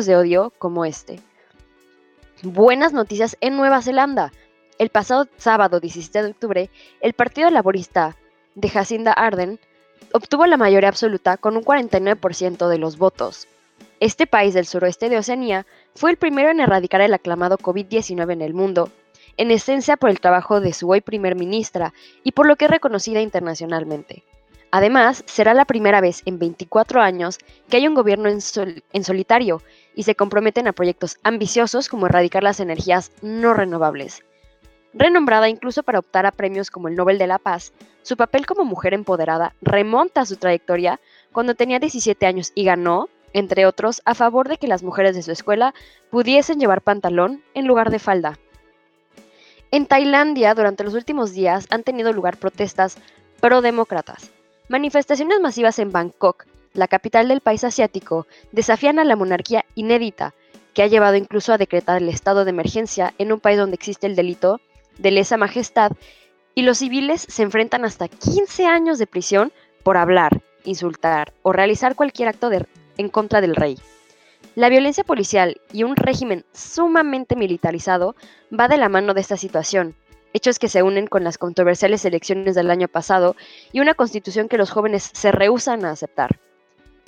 de 0.06 0.16
odio 0.16 0.52
como 0.58 0.86
este. 0.86 1.20
Buenas 2.44 2.94
noticias 2.94 3.38
en 3.42 3.56
Nueva 3.56 3.82
Zelanda. 3.82 4.32
El 4.78 4.90
pasado 4.90 5.28
sábado 5.38 5.80
17 5.80 6.22
de 6.22 6.32
octubre, 6.32 6.70
el 7.00 7.14
Partido 7.14 7.50
Laborista 7.50 8.18
de 8.56 8.70
Jacinda 8.70 9.14
Arden 9.14 9.60
obtuvo 10.12 10.46
la 10.46 10.58
mayoría 10.58 10.90
absoluta 10.90 11.38
con 11.38 11.56
un 11.56 11.64
49% 11.64 12.68
de 12.68 12.78
los 12.78 12.98
votos. 12.98 13.48
Este 14.00 14.28
país 14.28 14.54
del 14.54 14.66
suroeste 14.66 15.10
de 15.10 15.18
Oceanía 15.18 15.66
fue 15.94 16.12
el 16.12 16.18
primero 16.18 16.50
en 16.50 16.60
erradicar 16.60 17.02
el 17.02 17.14
aclamado 17.14 17.58
COVID-19 17.58 18.34
en 18.34 18.42
el 18.42 18.54
mundo. 18.54 18.90
En 19.38 19.52
esencia 19.52 19.98
por 19.98 20.10
el 20.10 20.20
trabajo 20.20 20.62
de 20.62 20.74
su 20.74 20.90
hoy 20.90 21.02
primer 21.02 21.36
ministra 21.36 21.94
y 22.24 22.32
por 22.32 22.48
lo 22.48 22.56
que 22.56 22.66
es 22.66 22.72
reconocida 22.72 23.22
internacionalmente. 23.22 24.24
Además, 24.72 25.24
será 25.26 25.54
la 25.54 25.66
primera 25.66 26.02
vez 26.02 26.22
en 26.26 26.38
24 26.38 27.02
años 27.02 27.40
que 27.70 27.78
hay 27.78 27.88
un 27.88 27.96
gobierno 27.96 28.28
en, 28.28 28.40
en, 28.92 29.04
solitario 29.04 29.62
y 29.96 30.04
se 30.04 30.16
comprometen 30.16 30.68
a 30.68 30.74
proyectos 30.74 31.18
ambiciosos 31.24 31.88
como 31.88 32.08
erradicar 32.08 32.44
las 32.44 32.60
energías 32.60 33.12
no 33.22 33.54
renovables. 33.54 34.24
Renombrada 34.94 35.50
incluso 35.50 35.84
para 35.84 36.00
optar 36.00 36.26
a 36.26 36.32
premios 36.32 36.72
como 36.72 36.88
el 36.88 36.96
Nobel 36.96 37.18
de 37.18 37.28
la 37.28 37.38
Paz, 37.38 37.74
su 38.02 38.18
papel 38.18 38.46
como 38.46 38.66
mujer 38.66 38.94
empoderada 38.94 39.56
remonta 39.62 40.22
a 40.22 40.26
su 40.26 40.38
trayectoria 40.38 41.00
cuando 41.32 41.56
tenía 41.56 41.80
17 41.80 42.26
años 42.26 42.52
y 42.54 42.66
ganó, 42.66 43.10
entre 43.34 43.66
otros, 43.66 44.02
a 44.06 44.14
favor 44.14 44.48
de 44.48 44.58
que 44.58 44.68
las 44.68 44.84
mujeres 44.84 45.16
de 45.16 45.24
su 45.24 45.32
escuela 45.32 45.74
pudiesen 46.12 46.60
llevar 46.60 46.82
pantalón 46.82 47.44
en 47.54 47.66
lugar 47.66 47.92
de 47.92 48.00
falda. 48.00 48.40
En 49.76 49.88
Tailandia, 49.88 50.54
durante 50.54 50.86
los 50.86 50.94
últimos 50.94 51.34
días 51.34 51.68
han 51.70 51.84
tenido 51.84 52.14
lugar 52.14 52.38
protestas 52.38 52.98
pro-demócratas. 53.42 54.32
Manifestaciones 54.70 55.42
masivas 55.42 55.80
en 55.80 55.92
Bangkok, 55.92 56.46
la 56.72 56.88
capital 56.88 57.28
del 57.28 57.42
país 57.42 57.66
asiático, 57.66 58.26
desafían 58.54 59.00
a 59.00 59.04
la 59.04 59.18
monarquía 59.18 59.66
inédita, 59.76 60.34
que 60.74 60.82
ha 60.82 60.88
llevado 60.88 61.18
incluso 61.18 61.52
a 61.52 61.58
decretar 61.58 62.02
el 62.02 62.08
estado 62.08 62.46
de 62.46 62.52
emergencia 62.52 63.14
en 63.18 63.34
un 63.34 63.42
país 63.42 63.58
donde 63.58 63.76
existe 63.76 64.08
el 64.08 64.16
delito 64.16 64.62
de 64.98 65.12
lesa 65.12 65.36
majestad 65.36 65.92
y 66.54 66.62
los 66.62 66.78
civiles 66.78 67.26
se 67.28 67.44
enfrentan 67.44 67.84
hasta 67.84 68.08
15 68.08 68.68
años 68.68 68.98
de 68.98 69.08
prisión 69.08 69.52
por 69.84 69.98
hablar, 69.98 70.42
insultar 70.64 71.34
o 71.42 71.52
realizar 71.52 71.96
cualquier 71.96 72.30
acto 72.30 72.50
en 72.98 73.10
contra 73.10 73.42
del 73.42 73.58
rey. 73.58 73.78
La 74.54 74.70
violencia 74.70 75.04
policial 75.04 75.60
y 75.74 75.84
un 75.84 75.96
régimen 75.96 76.46
sumamente 76.54 77.36
militarizado 77.36 78.16
va 78.58 78.68
de 78.68 78.78
la 78.78 78.90
mano 78.90 79.14
de 79.14 79.22
esta 79.22 79.38
situación, 79.38 79.96
hechos 80.34 80.60
que 80.60 80.70
se 80.70 80.84
unen 80.84 81.08
con 81.08 81.24
las 81.24 81.38
controversiales 81.38 82.06
elecciones 82.06 82.56
del 82.56 82.70
año 82.70 82.88
pasado 82.88 83.36
y 83.72 83.80
una 83.80 83.96
constitución 83.96 84.48
que 84.48 84.58
los 84.58 84.70
jóvenes 84.70 85.10
se 85.14 85.32
rehúsan 85.32 85.84
a 85.86 85.92
aceptar. 85.92 86.40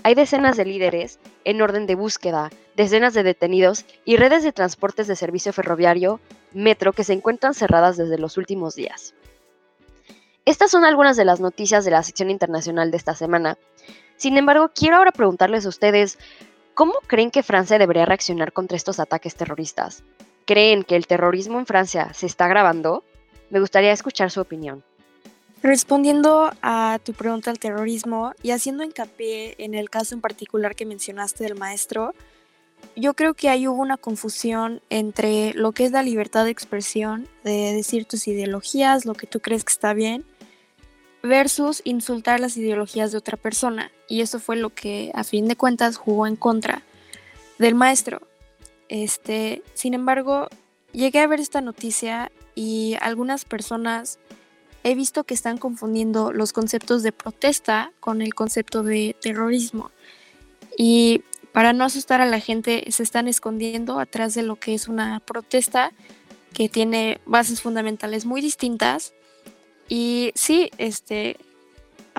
Hay 0.04 0.16
decenas 0.16 0.58
de 0.58 0.66
líderes 0.66 1.20
en 1.44 1.62
orden 1.62 1.86
de 1.86 1.96
búsqueda, 1.96 2.50
decenas 2.76 3.14
de 3.14 3.24
detenidos 3.24 3.86
y 4.06 4.18
redes 4.18 4.44
de 4.44 4.54
transportes 4.54 5.08
de 5.08 5.16
servicio 5.16 5.52
ferroviario, 5.54 6.20
metro, 6.54 6.94
que 6.94 7.04
se 7.04 7.14
encuentran 7.14 7.54
cerradas 7.54 7.98
desde 7.98 8.18
los 8.18 8.38
últimos 8.38 8.76
días. 8.76 9.14
Estas 10.46 10.72
son 10.72 10.86
algunas 10.86 11.18
de 11.18 11.26
las 11.26 11.42
noticias 11.42 11.84
de 11.84 11.92
la 11.92 12.04
sección 12.04 12.30
internacional 12.30 12.90
de 12.90 12.96
esta 12.96 13.16
semana. 13.16 13.58
Sin 14.16 14.38
embargo, 14.38 14.72
quiero 14.74 14.96
ahora 14.96 15.12
preguntarles 15.12 15.66
a 15.66 15.70
ustedes, 15.70 16.18
¿Cómo 16.78 16.94
creen 17.08 17.32
que 17.32 17.42
Francia 17.42 17.80
debería 17.80 18.06
reaccionar 18.06 18.54
contra 18.54 18.78
estos 18.78 19.00
ataques 19.00 19.34
terroristas? 19.34 20.04
¿Creen 20.46 20.84
que 20.84 20.96
el 20.96 21.08
terrorismo 21.08 21.58
en 21.58 21.66
Francia 21.66 22.14
se 22.14 22.28
está 22.28 22.46
agravando? 22.46 23.04
Me 23.50 23.60
gustaría 23.60 23.92
escuchar 23.92 24.30
su 24.30 24.42
opinión. 24.42 24.84
Respondiendo 25.64 26.52
a 26.62 27.00
tu 27.04 27.14
pregunta 27.14 27.50
al 27.50 27.58
terrorismo 27.58 28.34
y 28.44 28.52
haciendo 28.52 28.84
hincapié 28.84 29.56
en 29.58 29.74
el 29.74 29.90
caso 29.90 30.14
en 30.14 30.22
particular 30.22 30.76
que 30.76 30.86
mencionaste 30.86 31.46
del 31.46 31.56
maestro, 31.56 32.14
yo 32.96 33.16
creo 33.16 33.34
que 33.34 33.50
ahí 33.50 33.68
hubo 33.68 33.82
una 33.82 33.98
confusión 33.98 34.80
entre 34.92 35.56
lo 35.56 35.72
que 35.72 35.84
es 35.84 35.92
la 35.92 36.04
libertad 36.04 36.46
de 36.46 36.52
expresión, 36.52 37.28
de 37.44 37.74
decir 37.74 38.06
tus 38.06 38.28
ideologías, 38.28 39.04
lo 39.04 39.16
que 39.16 39.26
tú 39.26 39.40
crees 39.40 39.64
que 39.64 39.74
está 39.74 39.96
bien, 39.96 40.26
versus 41.28 41.82
insultar 41.84 42.40
las 42.40 42.58
ideologías 42.58 43.12
de 43.12 43.18
otra 43.18 43.38
persona. 43.38 43.92
Y 44.08 44.22
eso 44.22 44.40
fue 44.40 44.56
lo 44.56 44.72
que 44.72 45.12
a 45.14 45.24
fin 45.24 45.48
de 45.48 45.56
cuentas 45.56 45.98
jugó 45.98 46.28
en 46.28 46.36
contra 46.36 46.84
del 47.60 47.76
maestro. 47.76 48.22
Este, 48.90 49.62
sin 49.74 49.94
embargo, 49.94 50.48
llegué 50.94 51.20
a 51.20 51.28
ver 51.28 51.40
esta 51.40 51.62
noticia 51.62 52.32
y 52.56 52.96
algunas 53.02 53.46
personas 53.46 54.20
he 54.84 54.96
visto 54.96 55.24
que 55.26 55.34
están 55.34 55.58
confundiendo 55.58 56.32
los 56.32 56.54
conceptos 56.54 57.04
de 57.04 57.12
protesta 57.12 57.92
con 58.00 58.22
el 58.22 58.34
concepto 58.34 58.84
de 58.84 59.16
terrorismo. 59.22 59.92
Y 60.78 61.24
para 61.52 61.74
no 61.74 61.84
asustar 61.84 62.22
a 62.22 62.26
la 62.26 62.40
gente 62.40 62.86
se 62.92 63.04
están 63.04 63.28
escondiendo 63.28 64.00
atrás 64.00 64.34
de 64.34 64.44
lo 64.44 64.56
que 64.56 64.74
es 64.74 64.88
una 64.88 65.20
protesta 65.20 65.92
que 66.54 66.70
tiene 66.70 67.20
bases 67.26 67.62
fundamentales 67.62 68.26
muy 68.26 68.42
distintas 68.42 69.14
y 69.88 70.32
sí, 70.36 70.70
este, 70.78 71.38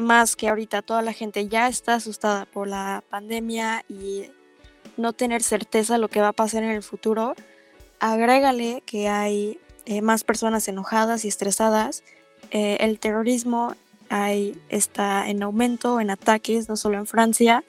más 0.01 0.37
que 0.37 0.49
ahorita 0.49 0.83
toda 0.83 1.03
la 1.03 1.13
gente 1.13 1.49
ya 1.49 1.69
está 1.69 1.95
asustada 1.95 2.47
por 2.47 2.69
la 2.69 3.03
pandemia 3.11 3.85
y 3.89 4.31
no 4.97 5.13
tener 5.13 5.43
certeza 5.43 5.95
de 5.95 6.01
lo 6.01 6.09
que 6.09 6.21
va 6.21 6.29
a 6.29 6.33
pasar 6.33 6.63
en 6.63 6.71
el 6.71 6.83
futuro, 6.83 7.35
agrégale 8.01 8.83
que 8.87 9.09
hay 9.09 9.59
eh, 9.87 10.03
más 10.03 10.25
personas 10.25 10.67
enojadas 10.69 11.25
y 11.25 11.29
estresadas. 11.29 12.03
Eh, 12.51 12.79
el 12.81 12.99
terrorismo 12.99 13.75
hay, 14.09 14.61
está 14.69 15.29
en 15.29 15.43
aumento, 15.43 16.01
en 16.01 16.11
ataques, 16.11 16.69
no 16.69 16.77
solo 16.77 16.99
en 16.99 17.07
Francia, 17.07 17.65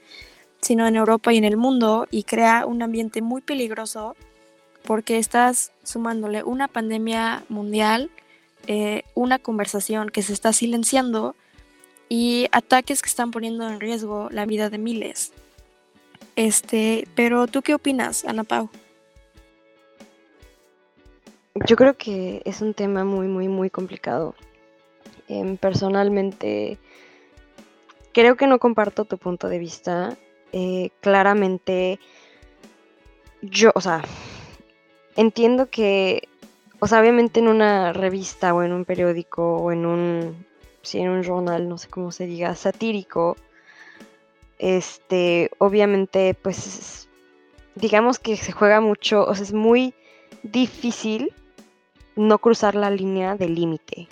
sino 0.62 0.88
en 0.88 0.96
Europa 0.96 1.34
y 1.34 1.38
en 1.38 1.46
el 1.46 1.58
mundo, 1.58 2.08
y 2.12 2.24
crea 2.24 2.66
un 2.66 2.82
ambiente 2.82 3.22
muy 3.22 3.42
peligroso 3.42 4.16
porque 4.84 5.18
estás 5.18 5.72
sumándole 5.84 6.44
una 6.44 6.68
pandemia 6.68 7.44
mundial 7.50 8.10
eh, 8.68 9.04
una 9.16 9.40
conversación 9.40 10.10
que 10.10 10.22
se 10.22 10.34
está 10.34 10.54
silenciando 10.54 11.36
y 12.08 12.48
ataques 12.52 13.02
que 13.02 13.10
están 13.10 13.32
poniendo 13.32 13.68
en 13.68 13.80
riesgo 13.80 14.30
la 14.32 14.46
vida 14.46 14.70
de 14.70 14.78
miles. 14.78 15.32
Este, 16.36 17.08
pero 17.16 17.48
¿tú 17.48 17.62
qué 17.62 17.74
opinas, 17.74 18.24
Ana 18.26 18.44
Pau? 18.44 18.70
Yo 21.68 21.76
creo 21.76 21.98
que 21.98 22.42
es 22.46 22.62
un 22.62 22.74
tema 22.74 23.04
muy, 23.04 23.28
muy, 23.28 23.48
muy 23.48 23.70
complicado. 23.70 24.36
Em, 25.28 25.58
personalmente, 25.58 26.78
creo 28.14 28.38
que 28.38 28.48
no 28.48 28.60
comparto 28.60 29.04
tu 29.06 29.18
punto 29.18 29.50
de 29.50 29.60
vista. 29.60 30.18
Eh, 30.54 30.92
claramente, 31.02 32.00
yo, 33.42 33.72
o 33.76 33.82
sea, 33.82 34.02
entiendo 35.18 35.70
que 35.70 36.29
o 36.80 36.88
sea, 36.88 37.00
obviamente 37.02 37.40
en 37.40 37.48
una 37.48 37.94
revista 37.94 38.54
o 38.54 38.64
en 38.64 38.72
un 38.72 38.86
periódico 38.86 39.58
o 39.58 39.72
en 39.72 39.86
un, 39.86 40.46
sí, 40.82 41.00
en 41.00 41.10
un 41.10 41.24
journal, 41.24 41.68
no 41.68 41.78
sé 41.78 41.90
cómo 41.90 42.12
se 42.12 42.26
diga, 42.26 42.56
satírico, 42.56 43.36
este, 44.58 45.52
obviamente, 45.58 46.34
pues, 46.34 47.10
digamos 47.76 48.20
que 48.20 48.38
se 48.38 48.52
juega 48.52 48.82
mucho, 48.82 49.26
o 49.26 49.36
sea, 49.36 49.44
es 49.44 49.54
muy 49.54 49.94
difícil 50.44 51.34
no 52.16 52.38
cruzar 52.40 52.76
la 52.76 52.90
línea 52.90 53.36
del 53.36 53.56
límite. 53.56 54.08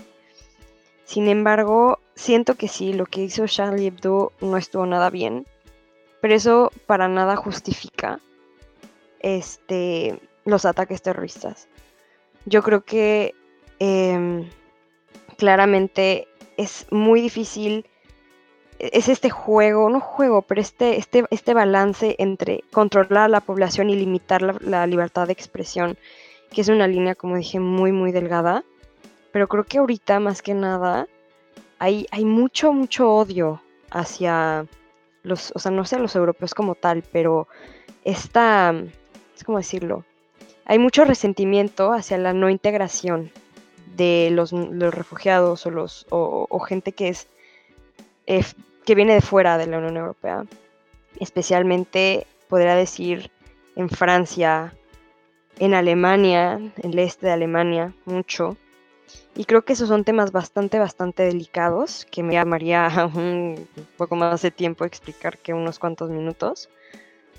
Sin 1.03 1.29
embargo, 1.29 1.99
siento 2.15 2.55
que 2.55 2.67
sí, 2.67 2.93
lo 2.93 3.05
que 3.05 3.21
hizo 3.21 3.47
Charlie 3.47 3.87
Hebdo 3.87 4.33
no 4.41 4.57
estuvo 4.57 4.85
nada 4.85 5.09
bien, 5.09 5.45
pero 6.21 6.35
eso 6.35 6.71
para 6.85 7.07
nada 7.07 7.37
justifica 7.37 8.19
este, 9.19 10.19
los 10.43 10.65
ataques 10.65 11.01
terroristas. 11.01 11.69
Yo 12.47 12.63
creo 12.63 12.85
que 12.85 13.35
em, 13.77 14.49
claramente 15.37 16.29
es 16.55 16.87
muy 16.91 17.19
difícil, 17.19 17.85
e-, 18.79 18.91
es 18.93 19.09
este 19.09 19.29
juego, 19.29 19.89
no 19.89 19.99
juego, 19.99 20.43
pero 20.43 20.61
este, 20.61 20.97
este, 20.97 21.25
este 21.29 21.53
balance 21.53 22.15
entre 22.19 22.63
controlar 22.71 23.25
a 23.25 23.27
la 23.27 23.41
población 23.41 23.89
y 23.89 23.97
limitar 23.97 24.41
la, 24.63 24.87
libertad 24.87 25.27
de 25.27 25.33
expresión, 25.33 25.97
que 26.49 26.61
es 26.61 26.69
una 26.69 26.87
línea, 26.87 27.15
como 27.15 27.35
dije, 27.35 27.59
muy, 27.59 27.91
muy 27.91 28.13
delgada. 28.13 28.63
Pero 29.33 29.49
creo 29.49 29.65
que 29.65 29.79
ahorita, 29.79 30.21
más 30.21 30.41
que 30.41 30.53
nada, 30.53 31.05
hay, 31.79 32.07
hay 32.11 32.23
mucho, 32.23 32.71
mucho 32.71 33.11
odio 33.13 33.61
hacia 33.91 34.65
los, 35.23 35.51
o 35.53 35.59
sea, 35.59 35.71
no 35.71 35.83
sé 35.83 35.99
los 35.99 36.15
europeos 36.15 36.53
como 36.53 36.75
tal, 36.75 37.03
pero 37.11 37.49
esta, 38.05 38.73
es 39.35 39.43
como 39.43 39.57
decirlo, 39.57 40.05
hay 40.69 40.79
mucho 40.79 41.05
resentimiento 41.05 41.93
hacia 41.93 42.17
la 42.17 42.33
no 42.33 42.49
integración 42.49 43.31
de 43.95 44.29
los, 44.31 44.51
refugiados 44.51 45.65
o, 45.65 45.71
los, 45.71 46.05
o, 46.09 46.59
gente 46.59 46.91
que, 46.91 47.07
es, 47.07 47.27
eh, 48.27 48.43
que 48.85 48.93
viene 48.93 49.13
de 49.13 49.21
fuera 49.21 49.57
de 49.57 49.65
la 49.65 49.77
Unión 49.77 49.95
Europea. 49.95 50.43
Especialmente, 51.21 52.27
podría 52.49 52.75
decir, 52.75 53.31
en 53.77 53.89
Francia, 53.89 54.73
en 55.57 55.73
Alemania, 55.73 56.55
en 56.55 56.73
el 56.83 56.99
este 56.99 57.27
de 57.27 57.31
Alemania, 57.31 57.93
mucho. 58.03 58.57
Y 59.35 59.45
creo 59.45 59.63
que 59.63 59.71
esos 59.71 59.87
son 59.87 60.03
temas 60.03 60.33
bastante, 60.33 60.79
bastante 60.79 61.23
delicados 61.23 62.05
que 62.11 62.23
me 62.23 62.33
llamaría 62.33 63.09
un 63.15 63.69
poco 63.95 64.17
más 64.17 64.41
de 64.41 64.51
tiempo 64.51 64.83
explicar 64.83 65.37
que 65.37 65.53
unos 65.53 65.79
cuantos 65.79 66.09
minutos. 66.09 66.69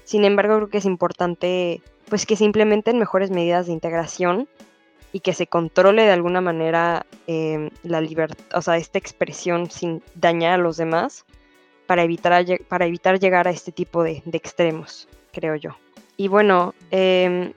Sin 0.04 0.24
embargo, 0.24 0.56
creo 0.56 0.70
que 0.70 0.78
es 0.78 0.86
importante 0.86 1.82
pues 2.08 2.26
que 2.26 2.36
se 2.36 2.44
implementen 2.44 2.98
mejores 2.98 3.30
medidas 3.30 3.66
de 3.66 3.72
integración 3.72 4.48
y 5.12 5.20
que 5.20 5.32
se 5.32 5.46
controle 5.46 6.02
de 6.02 6.12
alguna 6.12 6.40
manera 6.40 7.06
em, 7.26 7.70
la 7.82 8.00
libertad, 8.00 8.44
o 8.54 8.62
sea, 8.62 8.76
esta 8.76 8.98
expresión 8.98 9.70
sin 9.70 10.02
dañar 10.14 10.54
a 10.54 10.58
los 10.58 10.76
demás 10.76 11.24
para 11.86 12.02
evitar, 12.02 12.44
para 12.68 12.86
evitar 12.86 13.18
llegar 13.18 13.48
a 13.48 13.50
este 13.50 13.72
tipo 13.72 14.02
de, 14.02 14.22
extremos, 14.32 15.08
creo 15.32 15.56
yo. 15.56 15.76
Y 16.16 16.28
bueno, 16.28 16.74
em, 16.90 17.52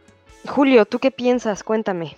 Julio, 0.47 0.85
¿tú 0.85 0.99
qué 0.99 1.11
piensas? 1.11 1.63
Cuéntame. 1.63 2.15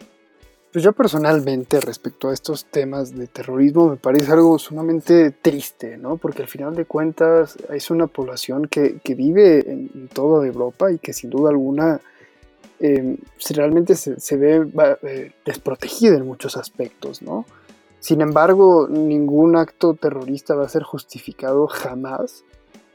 Pues 0.71 0.83
yo 0.83 0.91
personalmente 0.91 1.79
respecto 1.79 2.29
a 2.29 2.33
estos 2.33 2.65
temas 2.65 3.15
de 3.15 3.27
terrorismo 3.27 3.89
me 3.89 3.95
parece 3.95 4.31
algo 4.31 4.57
sumamente 4.57 5.29
triste, 5.29 5.97
¿no? 5.97 6.17
Porque 6.17 6.41
al 6.41 6.47
final 6.47 6.75
de 6.75 6.85
cuentas 6.85 7.57
es 7.71 7.91
una 7.91 8.07
población 8.07 8.67
que, 8.67 8.99
vive 9.15 9.71
en, 9.71 10.07
toda 10.07 10.45
Europa 10.47 10.91
y 10.91 10.97
que 10.97 11.13
sin 11.13 11.29
duda 11.29 11.51
alguna 11.51 12.01
eh, 12.80 13.18
realmente 13.51 13.96
se, 13.96 14.38
ve 14.38 14.68
eh, 15.03 15.32
desprotegida 15.46 16.15
en 16.18 16.25
muchos 16.25 16.58
aspectos, 16.58 17.22
¿no? 17.22 17.46
Sin 18.00 18.20
embargo, 18.20 18.88
ningún 18.89 19.56
acto 19.56 19.94
terrorista 19.94 20.56
va 20.56 20.65
a 20.65 20.70
ser 20.70 20.84
justificado 20.84 21.68
jamás. 21.68 22.44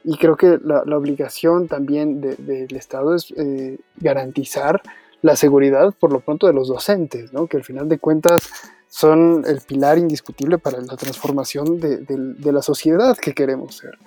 Y 0.04 0.18
creo 0.18 0.36
que 0.36 0.58
la, 0.62 0.82
obligación 0.96 1.66
también 1.66 2.20
del 2.20 2.76
Estado 2.76 3.14
es 3.14 3.32
eh, 3.36 3.78
garantizar 3.96 4.82
la 5.22 5.34
seguridad, 5.34 5.94
por 5.98 6.12
lo 6.12 6.20
pronto, 6.20 6.46
de 6.46 6.52
los 6.52 6.68
docentes, 6.68 7.32
¿no? 7.32 7.46
que 7.46 7.56
al 7.56 7.64
final 7.64 7.88
de 7.88 7.98
cuentas 7.98 8.50
son 8.88 9.44
el 9.46 9.60
pilar 9.60 9.98
indiscutible 9.98 10.58
para 10.58 10.80
la 10.80 10.96
transformación 10.96 11.80
de, 11.80 12.52
la 12.52 12.62
sociedad 12.62 13.16
que 13.16 13.34
queremos 13.34 13.76
ser. 13.76 13.98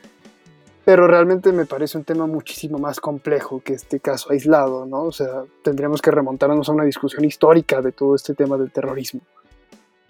Pero 0.83 1.07
realmente 1.07 1.51
me 1.51 1.65
parece 1.65 1.97
un 1.97 2.03
tema 2.03 2.25
muchísimo 2.25 2.79
más 2.79 3.00
complejo 3.00 3.61
que 3.61 3.73
este 3.73 4.00
caso 4.00 4.31
aislado, 4.31 4.85
¿no? 4.85 5.03
O 5.03 5.11
sea, 5.11 5.43
tendríamos 5.63 6.01
que 6.01 6.09
remontarnos 6.09 6.67
a 6.69 6.71
una 6.71 6.83
discusión 6.83 7.23
histórica 7.23 7.81
de 7.81 7.91
todo 7.91 8.15
este 8.15 8.33
tema 8.33 8.57
del 8.57 8.71
terrorismo. 8.71 9.21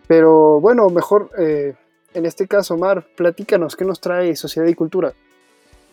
Pero 0.08 0.62
bueno, 0.62 0.90
mejor 0.90 1.30
eh, 1.38 1.76
en 2.14 2.26
este 2.26 2.48
caso, 2.48 2.78
Mar, 2.78 3.06
platícanos, 3.16 3.76
¿qué 3.76 3.86
nos 3.86 4.02
trae 4.02 4.36
Sociedad 4.36 4.68
y 4.68 4.76
Cultura? 4.76 5.14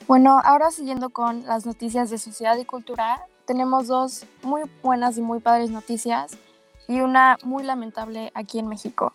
Bueno, 0.08 0.40
ahora 0.42 0.70
siguiendo 0.70 1.10
con 1.10 1.44
las 1.46 1.66
noticias 1.66 2.10
de 2.10 2.18
Sociedad 2.18 2.56
y 2.56 2.64
Cultura, 2.64 3.20
tenemos 3.44 3.86
dos 3.86 4.26
muy 4.42 4.62
buenas 4.82 5.18
y 5.18 5.22
muy 5.22 5.40
padres 5.40 5.70
noticias 5.70 6.36
y 6.88 7.00
una 7.00 7.36
muy 7.44 7.62
lamentable 7.62 8.32
aquí 8.34 8.58
en 8.58 8.68
México. 8.68 9.12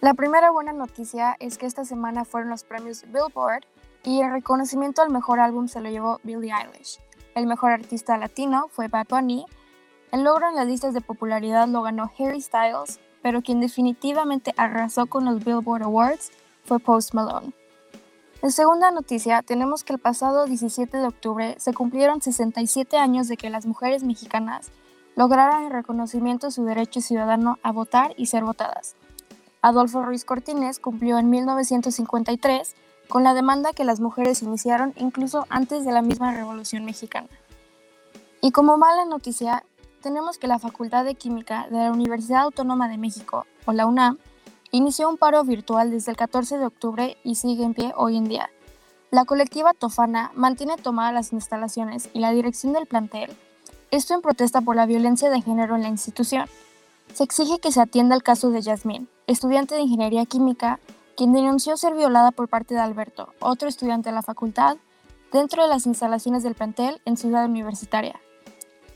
La 0.00 0.14
primera 0.14 0.50
buena 0.50 0.72
noticia 0.72 1.36
es 1.38 1.58
que 1.58 1.66
esta 1.66 1.84
semana 1.84 2.24
fueron 2.24 2.50
los 2.50 2.64
premios 2.64 3.04
Billboard 3.12 3.64
y 4.04 4.20
el 4.20 4.30
reconocimiento 4.30 5.02
al 5.02 5.10
mejor 5.10 5.40
álbum 5.40 5.68
se 5.68 5.80
lo 5.80 5.90
llevó 5.90 6.20
Billie 6.22 6.52
Eilish. 6.52 7.00
El 7.34 7.46
mejor 7.46 7.70
artista 7.70 8.18
latino 8.18 8.68
fue 8.70 8.88
Bad 8.88 9.06
Bunny. 9.08 9.46
El 10.10 10.24
logro 10.24 10.48
en 10.48 10.56
las 10.56 10.66
listas 10.66 10.92
de 10.92 11.00
popularidad 11.00 11.68
lo 11.68 11.82
ganó 11.82 12.10
Harry 12.18 12.40
Styles, 12.40 13.00
pero 13.22 13.42
quien 13.42 13.60
definitivamente 13.60 14.52
arrasó 14.56 15.06
con 15.06 15.24
los 15.24 15.44
Billboard 15.44 15.84
Awards 15.84 16.30
fue 16.64 16.78
Post 16.78 17.14
Malone. 17.14 17.52
En 18.42 18.50
segunda 18.50 18.90
noticia, 18.90 19.40
tenemos 19.42 19.84
que 19.84 19.92
el 19.92 20.00
pasado 20.00 20.46
17 20.46 20.96
de 20.96 21.06
octubre 21.06 21.54
se 21.58 21.72
cumplieron 21.72 22.20
67 22.20 22.96
años 22.98 23.28
de 23.28 23.36
que 23.36 23.50
las 23.50 23.66
mujeres 23.66 24.02
mexicanas 24.02 24.72
lograran 25.14 25.64
el 25.64 25.70
reconocimiento 25.70 26.48
de 26.48 26.52
su 26.52 26.64
derecho 26.64 27.00
ciudadano 27.00 27.58
a 27.62 27.70
votar 27.70 28.14
y 28.16 28.26
ser 28.26 28.42
votadas. 28.44 28.96
Adolfo 29.60 30.02
Ruiz 30.02 30.24
Cortines 30.24 30.80
cumplió 30.80 31.18
en 31.18 31.30
1953 31.30 32.74
con 33.12 33.24
la 33.24 33.34
demanda 33.34 33.74
que 33.74 33.84
las 33.84 34.00
mujeres 34.00 34.40
iniciaron 34.40 34.94
incluso 34.96 35.44
antes 35.50 35.84
de 35.84 35.92
la 35.92 36.00
misma 36.00 36.32
Revolución 36.32 36.86
Mexicana. 36.86 37.28
Y 38.40 38.52
como 38.52 38.78
mala 38.78 39.04
noticia, 39.04 39.66
tenemos 40.00 40.38
que 40.38 40.46
la 40.46 40.58
Facultad 40.58 41.04
de 41.04 41.14
Química 41.14 41.66
de 41.70 41.76
la 41.76 41.92
Universidad 41.92 42.44
Autónoma 42.44 42.88
de 42.88 42.96
México, 42.96 43.44
o 43.66 43.72
la 43.74 43.84
UNAM, 43.84 44.16
inició 44.70 45.10
un 45.10 45.18
paro 45.18 45.44
virtual 45.44 45.90
desde 45.90 46.12
el 46.12 46.16
14 46.16 46.56
de 46.56 46.64
octubre 46.64 47.18
y 47.22 47.34
sigue 47.34 47.64
en 47.64 47.74
pie 47.74 47.92
hoy 47.98 48.16
en 48.16 48.24
día. 48.24 48.48
La 49.10 49.26
colectiva 49.26 49.74
Tofana 49.74 50.32
mantiene 50.34 50.78
tomadas 50.78 51.12
las 51.12 51.34
instalaciones 51.34 52.08
y 52.14 52.20
la 52.20 52.32
dirección 52.32 52.72
del 52.72 52.86
plantel, 52.86 53.30
esto 53.90 54.14
en 54.14 54.22
protesta 54.22 54.62
por 54.62 54.74
la 54.74 54.86
violencia 54.86 55.28
de 55.28 55.42
género 55.42 55.76
en 55.76 55.82
la 55.82 55.88
institución. 55.88 56.46
Se 57.12 57.24
exige 57.24 57.58
que 57.58 57.72
se 57.72 57.82
atienda 57.82 58.16
el 58.16 58.22
caso 58.22 58.48
de 58.48 58.62
Yasmín, 58.62 59.06
estudiante 59.26 59.74
de 59.74 59.82
Ingeniería 59.82 60.24
Química, 60.24 60.80
quien 61.16 61.32
denunció 61.32 61.76
ser 61.76 61.94
violada 61.94 62.30
por 62.30 62.48
parte 62.48 62.74
de 62.74 62.80
Alberto, 62.80 63.32
otro 63.40 63.68
estudiante 63.68 64.10
de 64.10 64.14
la 64.14 64.22
facultad, 64.22 64.76
dentro 65.32 65.62
de 65.62 65.68
las 65.68 65.86
instalaciones 65.86 66.42
del 66.42 66.54
plantel 66.54 67.00
en 67.04 67.16
Ciudad 67.16 67.46
Universitaria. 67.46 68.20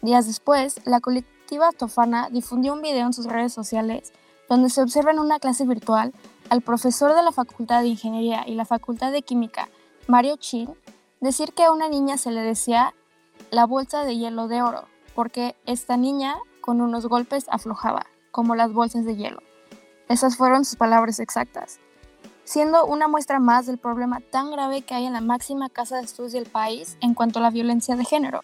Días 0.03 0.27
después, 0.27 0.81
la 0.85 1.01
colectiva 1.01 1.73
Tofana 1.73 2.29
difundió 2.31 2.73
un 2.75 2.83
video 2.83 3.07
en 3.07 3.13
sus 3.13 3.27
redes 3.27 3.53
sociales 3.53 4.13
donde 4.49 4.71
se 4.71 4.83
observa 4.83 5.11
en 5.11 5.19
una 5.19 5.41
clase 5.41 5.67
virtual 5.67 6.13
al 6.51 6.61
profesor 6.61 7.15
de 7.15 7.23
la 7.23 7.33
Facultad 7.33 7.81
de 7.81 7.89
Ingeniería 7.89 8.45
y 8.47 8.55
la 8.55 8.65
Facultad 8.65 9.13
de 9.13 9.23
Química, 9.23 9.69
Mario 10.07 10.37
Chin, 10.37 10.71
decir 11.21 11.53
que 11.53 11.65
a 11.65 11.73
una 11.73 11.89
niña 11.89 12.19
se 12.19 12.31
le 12.31 12.43
decía 12.43 12.95
la 13.51 13.67
bolsa 13.67 14.05
de 14.05 14.17
hielo 14.17 14.47
de 14.47 14.63
oro, 14.63 14.85
porque 15.15 15.57
esta 15.67 15.97
niña 15.97 16.37
con 16.61 16.81
unos 16.81 17.07
golpes 17.07 17.47
aflojaba, 17.51 18.07
como 18.31 18.55
las 18.55 18.73
bolsas 18.73 19.05
de 19.05 19.17
hielo. 19.17 19.43
Esas 20.09 20.37
fueron 20.37 20.65
sus 20.65 20.77
palabras 20.77 21.19
exactas, 21.19 21.81
siendo 22.47 22.87
una 22.87 23.09
muestra 23.09 23.41
más 23.41 23.67
del 23.67 23.77
problema 23.77 24.21
tan 24.21 24.51
grave 24.51 24.81
que 24.81 24.95
hay 24.95 25.05
en 25.05 25.13
la 25.13 25.21
máxima 25.21 25.69
casa 25.69 25.97
de 25.97 26.05
estudios 26.05 26.33
del 26.33 26.47
país 26.47 26.97
en 27.03 27.13
cuanto 27.13 27.41
a 27.41 27.43
la 27.43 27.51
violencia 27.51 27.97
de 27.97 28.07
género. 28.07 28.43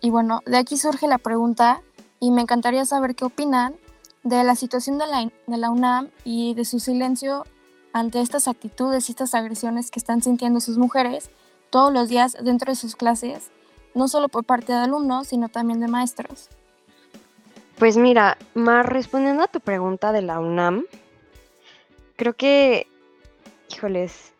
Y 0.00 0.10
bueno, 0.10 0.40
de 0.46 0.56
aquí 0.56 0.76
surge 0.76 1.06
la 1.06 1.18
pregunta, 1.18 1.82
y 2.20 2.30
me 2.30 2.42
encantaría 2.42 2.84
saber 2.84 3.14
qué 3.14 3.24
opinan 3.24 3.76
de 4.22 4.42
la 4.42 4.56
situación 4.56 4.98
de 4.98 5.06
la, 5.06 5.30
de 5.46 5.56
la 5.56 5.70
UNAM 5.70 6.10
y 6.24 6.54
de 6.54 6.64
su 6.64 6.80
silencio 6.80 7.44
ante 7.92 8.20
estas 8.20 8.48
actitudes 8.48 9.08
y 9.08 9.12
estas 9.12 9.34
agresiones 9.34 9.90
que 9.90 9.98
están 9.98 10.22
sintiendo 10.22 10.60
sus 10.60 10.78
mujeres 10.78 11.30
todos 11.70 11.92
los 11.92 12.08
días 12.08 12.36
dentro 12.42 12.72
de 12.72 12.76
sus 12.76 12.96
clases, 12.96 13.50
no 13.94 14.08
solo 14.08 14.28
por 14.28 14.44
parte 14.44 14.72
de 14.72 14.78
alumnos, 14.78 15.28
sino 15.28 15.48
también 15.48 15.80
de 15.80 15.88
maestros. 15.88 16.48
Pues 17.78 17.96
mira, 17.96 18.38
más 18.54 18.86
respondiendo 18.86 19.42
a 19.42 19.48
tu 19.48 19.60
pregunta 19.60 20.12
de 20.12 20.22
la 20.22 20.40
UNAM, 20.40 20.84
creo 22.16 22.34
que, 22.34 22.86
híjoles, 23.70 24.32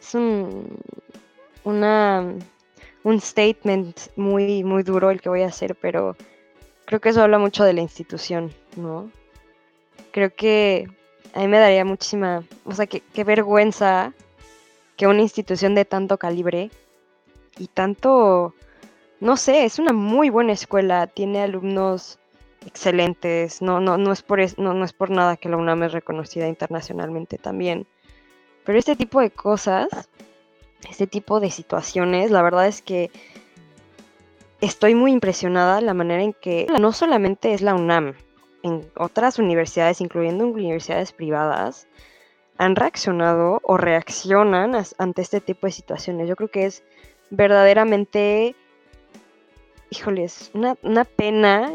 es 0.00 0.14
un, 0.14 0.78
una, 1.64 2.34
un 3.04 3.20
statement 3.20 3.98
muy, 4.16 4.64
muy 4.64 4.82
duro 4.82 5.10
el 5.10 5.20
que 5.20 5.28
voy 5.28 5.42
a 5.42 5.48
hacer, 5.48 5.74
pero 5.74 6.16
creo 6.84 7.00
que 7.00 7.10
eso 7.10 7.22
habla 7.22 7.38
mucho 7.38 7.64
de 7.64 7.72
la 7.72 7.80
institución, 7.80 8.52
¿no? 8.76 9.10
creo 10.12 10.32
que 10.34 10.88
a 11.34 11.40
mí 11.40 11.48
me 11.48 11.58
daría 11.58 11.84
muchísima, 11.84 12.44
o 12.64 12.72
sea, 12.72 12.86
qué, 12.86 13.24
vergüenza 13.24 14.12
que 14.96 15.06
una 15.06 15.22
institución 15.22 15.74
de 15.74 15.84
tanto 15.84 16.18
calibre 16.18 16.70
y 17.58 17.66
tanto, 17.66 18.54
no 19.18 19.36
sé, 19.36 19.64
es 19.64 19.78
una 19.78 19.92
muy 19.92 20.30
buena 20.30 20.52
escuela, 20.52 21.06
tiene 21.06 21.42
alumnos 21.42 22.18
excelentes, 22.66 23.62
no, 23.62 23.80
no, 23.80 23.96
no, 23.98 24.12
es, 24.12 24.22
por 24.22 24.38
no, 24.58 24.74
no 24.74 24.84
es 24.84 24.92
por 24.92 25.10
nada 25.10 25.36
que 25.36 25.48
la 25.48 25.56
UNAM 25.56 25.82
es 25.84 25.92
reconocida 25.92 26.46
internacionalmente 26.46 27.38
también, 27.38 27.86
pero 28.64 28.78
este 28.78 28.96
tipo 28.96 29.20
de 29.20 29.30
cosas, 29.30 29.88
este 30.88 31.06
tipo 31.06 31.40
de 31.40 31.50
situaciones, 31.50 32.30
la 32.30 32.42
verdad 32.42 32.66
es 32.66 32.82
que 32.82 33.10
estoy 34.60 34.94
muy 34.94 35.12
impresionada 35.12 35.80
la 35.80 35.94
manera 35.94 36.22
en 36.22 36.32
que 36.32 36.66
no 36.78 36.92
solamente 36.92 37.52
es 37.52 37.62
la 37.62 37.74
UNAM, 37.74 38.14
en 38.62 38.88
otras 38.96 39.38
universidades, 39.38 40.00
incluyendo 40.00 40.46
universidades 40.46 41.12
privadas, 41.12 41.88
han 42.58 42.76
reaccionado 42.76 43.60
o 43.64 43.76
reaccionan 43.76 44.74
ante 44.98 45.22
este 45.22 45.40
tipo 45.40 45.66
de 45.66 45.72
situaciones. 45.72 46.28
Yo 46.28 46.36
creo 46.36 46.48
que 46.48 46.66
es 46.66 46.84
verdaderamente, 47.30 48.54
híjoles, 49.90 50.50
una, 50.54 50.76
una 50.82 51.04
pena, 51.04 51.72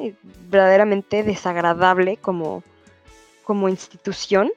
verdaderamente 0.49 1.23
desagradable 1.23 2.17
como, 2.17 2.63
como 3.43 3.67
institución 3.67 4.49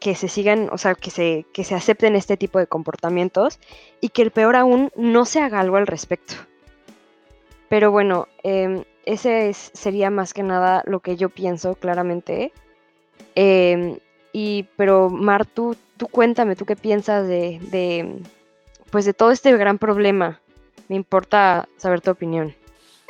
que 0.00 0.14
se 0.14 0.28
sigan, 0.28 0.68
o 0.72 0.78
sea, 0.78 0.94
que 0.94 1.10
se, 1.10 1.46
que 1.52 1.62
se 1.62 1.74
acepten 1.74 2.16
este 2.16 2.36
tipo 2.36 2.58
de 2.58 2.66
comportamientos 2.66 3.60
y 4.00 4.08
que 4.08 4.22
el 4.22 4.30
peor 4.30 4.56
aún 4.56 4.90
no 4.96 5.26
se 5.26 5.40
haga 5.40 5.60
algo 5.60 5.76
al 5.76 5.86
respecto. 5.86 6.34
Pero 7.68 7.92
bueno, 7.92 8.26
eh, 8.42 8.84
ese 9.04 9.52
sería 9.52 10.10
más 10.10 10.32
que 10.34 10.42
nada 10.42 10.82
lo 10.86 11.00
que 11.00 11.16
yo 11.16 11.28
pienso 11.28 11.74
claramente. 11.74 12.52
Em, 13.34 13.98
y, 14.32 14.64
pero 14.76 15.10
Mar, 15.10 15.46
tú, 15.46 15.76
tú 15.96 16.08
cuéntame, 16.08 16.56
tú 16.56 16.64
qué 16.64 16.76
piensas 16.76 17.28
de, 17.28 18.22
pues 18.90 19.04
de 19.04 19.14
todo 19.14 19.30
este 19.30 19.56
gran 19.56 19.78
problema. 19.78 20.40
Me 20.88 20.96
importa 20.96 21.68
saber 21.76 22.00
tu 22.00 22.10
opinión. 22.10 22.54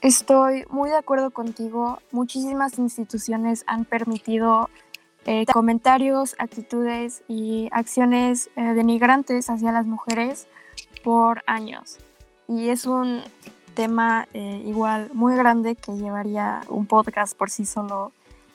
Estoy 0.03 0.65
muy 0.71 0.91
de 0.91 0.97
acuerdo 0.97 1.31
contigo. 1.31 2.01
Muchísimas 2.11 2.79
instituciones 2.79 3.65
han 3.67 3.85
permitido 3.85 4.71
eh, 5.27 5.45
comentarios, 5.47 6.35
actitudes 6.39 7.23
y 7.29 7.69
acciones 7.73 8.51
eh, 8.57 8.63
denigrantes 8.75 9.51
hacia 9.51 9.73
las 9.73 9.87
mujeres 9.87 10.47
por 11.03 11.43
años. 11.47 11.99
Y 12.49 12.69
es 12.71 12.87
un 12.87 13.23
tema 13.75 14.29
eh, 14.35 14.63
igual 14.67 15.11
muy 15.15 15.37
grande 15.37 15.77
que 15.77 15.93
llevaría 15.93 16.63
un 16.69 16.87
podcast 16.87 17.37
por 17.37 17.51
sí 17.51 17.65
solo 17.65 18.13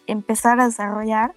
empezar 0.07 0.59
a 0.59 0.65
desarrollar, 0.65 1.33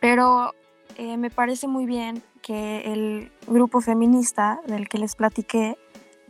pero 0.00 0.52
eh, 0.96 1.16
me 1.16 1.30
parece 1.30 1.66
muy 1.66 1.86
bien 1.86 2.22
que 2.42 2.92
el 2.92 3.32
grupo 3.46 3.80
feminista 3.80 4.60
del 4.66 4.88
que 4.88 4.98
les 4.98 5.16
platiqué 5.16 5.78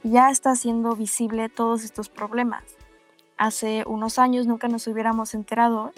ya 0.03 0.31
está 0.31 0.51
haciendo 0.51 0.94
visible 0.94 1.48
todos 1.48 1.85
estos 1.85 2.09
problemas. 2.09 2.64
Hace 3.37 3.85
unos 3.87 4.18
años 4.18 4.46
nunca 4.46 4.68
nos 4.68 4.87
hubiéramos 4.87 5.35
enterado 5.35 5.92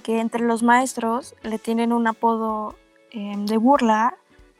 que 0.00 0.20
entre 0.20 0.44
los 0.44 0.62
maestros 0.62 1.34
le 1.42 1.58
tienen 1.58 1.92
un 1.92 2.06
apodo 2.06 2.76
em, 3.10 3.46
de 3.46 3.56
burla 3.56 4.16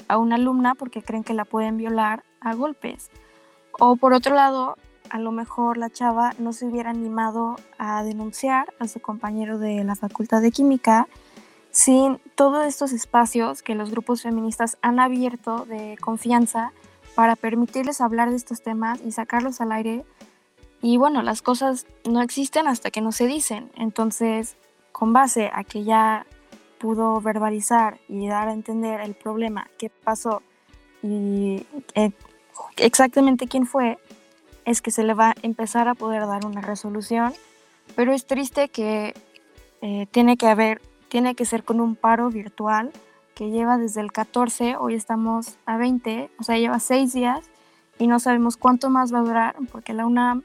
a 0.09 0.19
una 0.19 0.37
alumna 0.37 0.75
porque 0.75 1.03
creen 1.03 1.25
que 1.25 1.35
la 1.35 1.45
pueden 1.45 1.77
violar 1.77 2.25
a 2.41 2.55
golpes. 2.55 3.11
O 3.79 3.97
por 3.97 4.13
otro 4.13 4.35
lado, 4.35 4.77
a 5.11 5.19
lo 5.19 5.33
mejor 5.33 5.77
la 5.77 5.91
chava 5.91 6.33
no 6.39 6.53
se 6.53 6.67
hubiera 6.67 6.91
animado 6.91 7.57
a 7.79 8.03
denunciar 8.03 8.73
a 8.79 8.89
su 8.89 9.01
compañero 9.01 9.59
de 9.59 9.85
la 9.85 9.97
Facultad 9.97 10.41
de 10.41 10.53
Química 10.53 11.09
sin 11.71 12.19
todos 12.35 12.67
estos 12.67 12.93
espacios 12.93 13.63
que 13.63 13.75
los 13.75 13.91
grupos 13.91 14.23
feministas 14.23 14.79
han 14.83 14.99
abierto 14.99 15.65
de 15.67 15.97
confianza 16.01 16.73
para 17.15 17.37
permitirles 17.37 18.01
hablar 18.01 18.31
de 18.31 18.37
estos 18.37 18.63
temas 18.63 19.01
y 19.05 19.13
sacarlos 19.13 19.61
al 19.61 19.73
aire. 19.73 20.05
Y 20.83 20.97
bueno, 20.97 21.23
las 21.23 21.43
cosas 21.43 21.87
no 22.09 22.23
existen 22.23 22.67
hasta 22.67 22.91
que 22.91 23.01
no 23.01 23.13
se 23.13 23.27
dicen. 23.27 23.71
Entonces, 23.77 24.57
con 25.01 25.15
base 25.15 25.51
a 25.55 25.65
que 25.65 25.83
ya 25.83 26.27
pudo 26.79 27.23
verbalizar 27.23 27.99
y 28.07 28.29
dar 28.29 28.49
a 28.49 28.53
entender 28.53 29.01
el 29.01 29.15
problema, 29.15 29.67
qué 29.79 29.89
pasó 29.89 30.43
y 31.03 31.67
eh, 31.95 32.13
exactamente 32.77 33.47
quién 33.47 33.65
fue, 33.65 33.97
es 34.67 34.83
que 34.83 34.91
se 34.91 35.03
le 35.03 35.15
va 35.15 35.31
a 35.31 35.35
empezar 35.41 35.89
a 35.89 35.95
poder 35.95 36.27
dar 36.27 36.45
una 36.45 36.61
resolución. 36.61 37.33
Pero 37.97 38.13
es 38.13 38.27
triste 38.27 38.69
que 38.69 39.15
eh, 39.81 40.07
tiene 40.11 40.37
que 40.37 40.49
haber 40.49 40.83
tiene 41.09 41.35
que 41.35 41.47
ser 41.47 41.65
con 41.65 41.81
un 41.81 41.97
paro 41.97 42.29
virtual 42.29 42.93
que 43.35 43.49
lleva 43.51 43.79
desde 43.79 44.03
el 44.03 44.13
14, 44.13 44.77
hoy 44.77 44.97
estamos 44.97 45.57
a 45.65 45.79
20, 45.79 46.31
o 46.39 46.43
sea, 46.43 46.59
lleva 46.59 46.79
seis 46.79 47.15
días 47.15 47.41
y 47.99 48.07
no 48.07 48.21
sabemos 48.21 48.59
cuánto 48.59 48.91
más 48.91 49.15
va 49.15 49.21
a 49.21 49.23
durar 49.23 49.57
porque 49.73 49.95
la 49.95 50.05
UNAM 50.05 50.43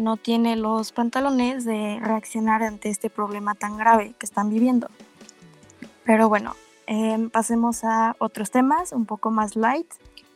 no 0.00 0.16
tiene 0.16 0.56
los 0.56 0.92
pantalones 0.92 1.64
de 1.64 1.98
reaccionar 2.02 2.62
ante 2.62 2.88
este 2.88 3.10
problema 3.10 3.54
tan 3.54 3.76
grave 3.76 4.14
que 4.18 4.26
están 4.26 4.50
viviendo. 4.50 4.88
Pero 6.04 6.28
bueno, 6.28 6.56
em, 6.86 7.30
pasemos 7.30 7.84
a 7.84 8.16
otros 8.18 8.50
temas 8.50 8.92
un 8.92 9.06
poco 9.06 9.30
más 9.30 9.54
light. 9.56 9.86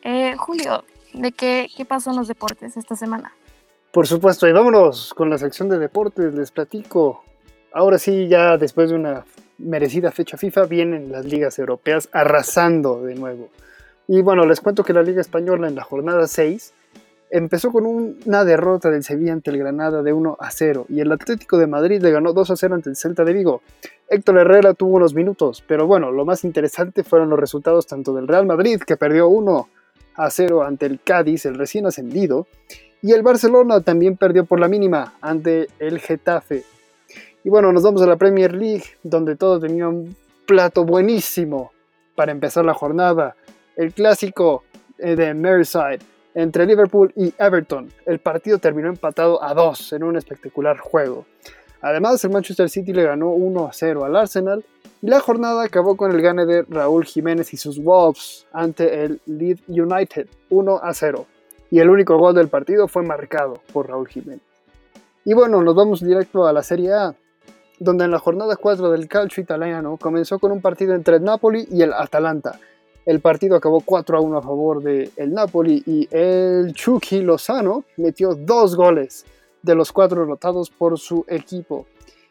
Eh, 0.03 0.37
Julio, 0.37 0.85
¿de 1.12 1.33
qué, 1.33 1.68
qué 1.77 1.85
pasó 1.85 2.11
en 2.11 2.16
los 2.16 2.29
deportes 2.29 2.77
esta 2.77 2.94
semana? 2.94 3.33
Por 3.90 4.07
supuesto, 4.07 4.46
y 4.46 4.53
vámonos 4.53 5.14
con 5.14 5.31
la 5.31 5.38
sección 5.38 5.68
de 5.68 5.79
deportes, 5.79 6.35
les 6.35 6.50
platico. 6.50 7.24
Ahora 7.72 7.98
sí, 7.98 8.29
ya 8.29 8.57
después 8.57 8.90
de 8.90 8.96
una 8.96 9.24
merecida 9.59 10.11
fecha 10.11 10.37
FIFA, 10.37 10.64
vienen 10.66 11.12
las 11.12 11.24
ligas 11.24 11.59
europeas 11.59 12.09
arrasando 12.12 13.03
de 13.03 13.14
nuevo. 13.14 13.48
Y 14.07 14.20
bueno, 14.20 14.44
les 14.46 14.61
cuento 14.61 14.85
que 14.85 14.92
la 14.92 15.03
Liga 15.03 15.20
Española 15.20 15.68
en 15.68 15.74
la 15.74 15.85
jornada 15.85 16.27
6 16.27 16.74
empezó 17.36 17.72
con 17.72 17.86
una 17.86 18.44
derrota 18.44 18.90
del 18.90 19.02
Sevilla 19.02 19.32
ante 19.32 19.50
el 19.50 19.58
Granada 19.58 20.02
de 20.02 20.12
1 20.12 20.36
a 20.38 20.50
0 20.50 20.86
y 20.88 21.00
el 21.00 21.10
Atlético 21.12 21.58
de 21.58 21.66
Madrid 21.66 22.00
le 22.00 22.10
ganó 22.10 22.32
2 22.32 22.50
a 22.50 22.56
0 22.56 22.74
ante 22.74 22.90
el 22.90 22.96
Celta 22.96 23.24
de 23.24 23.32
Vigo. 23.32 23.62
Héctor 24.08 24.38
Herrera 24.38 24.74
tuvo 24.74 24.96
unos 24.96 25.14
minutos, 25.14 25.62
pero 25.66 25.86
bueno, 25.86 26.12
lo 26.12 26.24
más 26.24 26.44
interesante 26.44 27.02
fueron 27.02 27.30
los 27.30 27.38
resultados 27.38 27.86
tanto 27.86 28.14
del 28.14 28.28
Real 28.28 28.46
Madrid, 28.46 28.80
que 28.80 28.96
perdió 28.96 29.28
1 29.28 29.68
a 30.16 30.30
0 30.30 30.62
ante 30.62 30.86
el 30.86 31.00
Cádiz, 31.00 31.44
el 31.46 31.56
recién 31.56 31.86
ascendido, 31.86 32.46
y 33.02 33.12
el 33.12 33.22
Barcelona 33.22 33.80
también 33.80 34.16
perdió 34.16 34.44
por 34.44 34.60
la 34.60 34.68
mínima 34.68 35.14
ante 35.20 35.68
el 35.78 35.98
Getafe 35.98 36.64
y 37.44 37.50
bueno, 37.50 37.72
nos 37.72 37.82
vamos 37.82 38.00
a 38.00 38.06
la 38.06 38.16
Premier 38.16 38.54
League, 38.54 38.84
donde 39.02 39.36
todo 39.36 39.60
tenía 39.60 39.86
un 39.86 40.16
plato 40.46 40.84
buenísimo 40.84 41.72
para 42.14 42.32
empezar 42.32 42.64
la 42.64 42.72
jornada. 42.72 43.36
El 43.76 43.92
clásico 43.92 44.64
eh, 44.96 45.14
de 45.14 45.34
Merseyside 45.34 46.00
entre 46.34 46.66
Liverpool 46.66 47.12
y 47.16 47.32
Everton. 47.38 47.90
El 48.06 48.18
partido 48.18 48.58
terminó 48.58 48.88
empatado 48.88 49.42
a 49.42 49.54
dos 49.54 49.92
en 49.92 50.02
un 50.02 50.16
espectacular 50.16 50.78
juego. 50.78 51.26
Además, 51.80 52.24
el 52.24 52.30
Manchester 52.30 52.68
City 52.68 52.92
le 52.92 53.04
ganó 53.04 53.30
1 53.30 53.66
a 53.66 53.72
0 53.72 54.04
al 54.04 54.16
Arsenal 54.16 54.64
y 55.02 55.08
la 55.08 55.20
jornada 55.20 55.62
acabó 55.62 55.96
con 55.96 56.10
el 56.12 56.22
gane 56.22 56.46
de 56.46 56.62
Raúl 56.62 57.04
Jiménez 57.04 57.52
y 57.52 57.58
sus 57.58 57.78
Wolves 57.78 58.46
ante 58.52 59.04
el 59.04 59.20
Leeds 59.26 59.62
United 59.68 60.26
1 60.48 60.80
a 60.82 60.94
0. 60.94 61.26
Y 61.70 61.80
el 61.80 61.90
único 61.90 62.16
gol 62.16 62.34
del 62.34 62.48
partido 62.48 62.88
fue 62.88 63.02
marcado 63.02 63.60
por 63.72 63.88
Raúl 63.88 64.08
Jiménez. 64.08 64.40
Y 65.26 65.34
bueno, 65.34 65.62
nos 65.62 65.74
vamos 65.74 66.02
directo 66.02 66.46
a 66.46 66.52
la 66.52 66.62
Serie 66.62 66.92
A, 66.92 67.14
donde 67.78 68.04
en 68.04 68.10
la 68.10 68.18
jornada 68.18 68.56
4 68.56 68.90
del 68.90 69.08
calcio 69.08 69.42
italiano 69.42 69.96
comenzó 69.96 70.38
con 70.38 70.52
un 70.52 70.62
partido 70.62 70.94
entre 70.94 71.20
Napoli 71.20 71.66
y 71.70 71.82
el 71.82 71.92
Atalanta. 71.92 72.58
El 73.06 73.20
partido 73.20 73.56
acabó 73.56 73.80
4 73.80 74.16
a 74.16 74.20
1 74.20 74.38
a 74.38 74.42
favor 74.42 74.82
del 74.82 75.32
Napoli 75.32 75.82
y 75.86 76.08
el 76.10 76.72
Chucky 76.72 77.20
Lozano 77.20 77.84
metió 77.96 78.34
dos 78.34 78.76
goles 78.76 79.26
de 79.62 79.74
los 79.74 79.92
cuatro 79.92 80.22
anotados 80.22 80.70
por 80.70 80.98
su 80.98 81.24
equipo. 81.28 81.86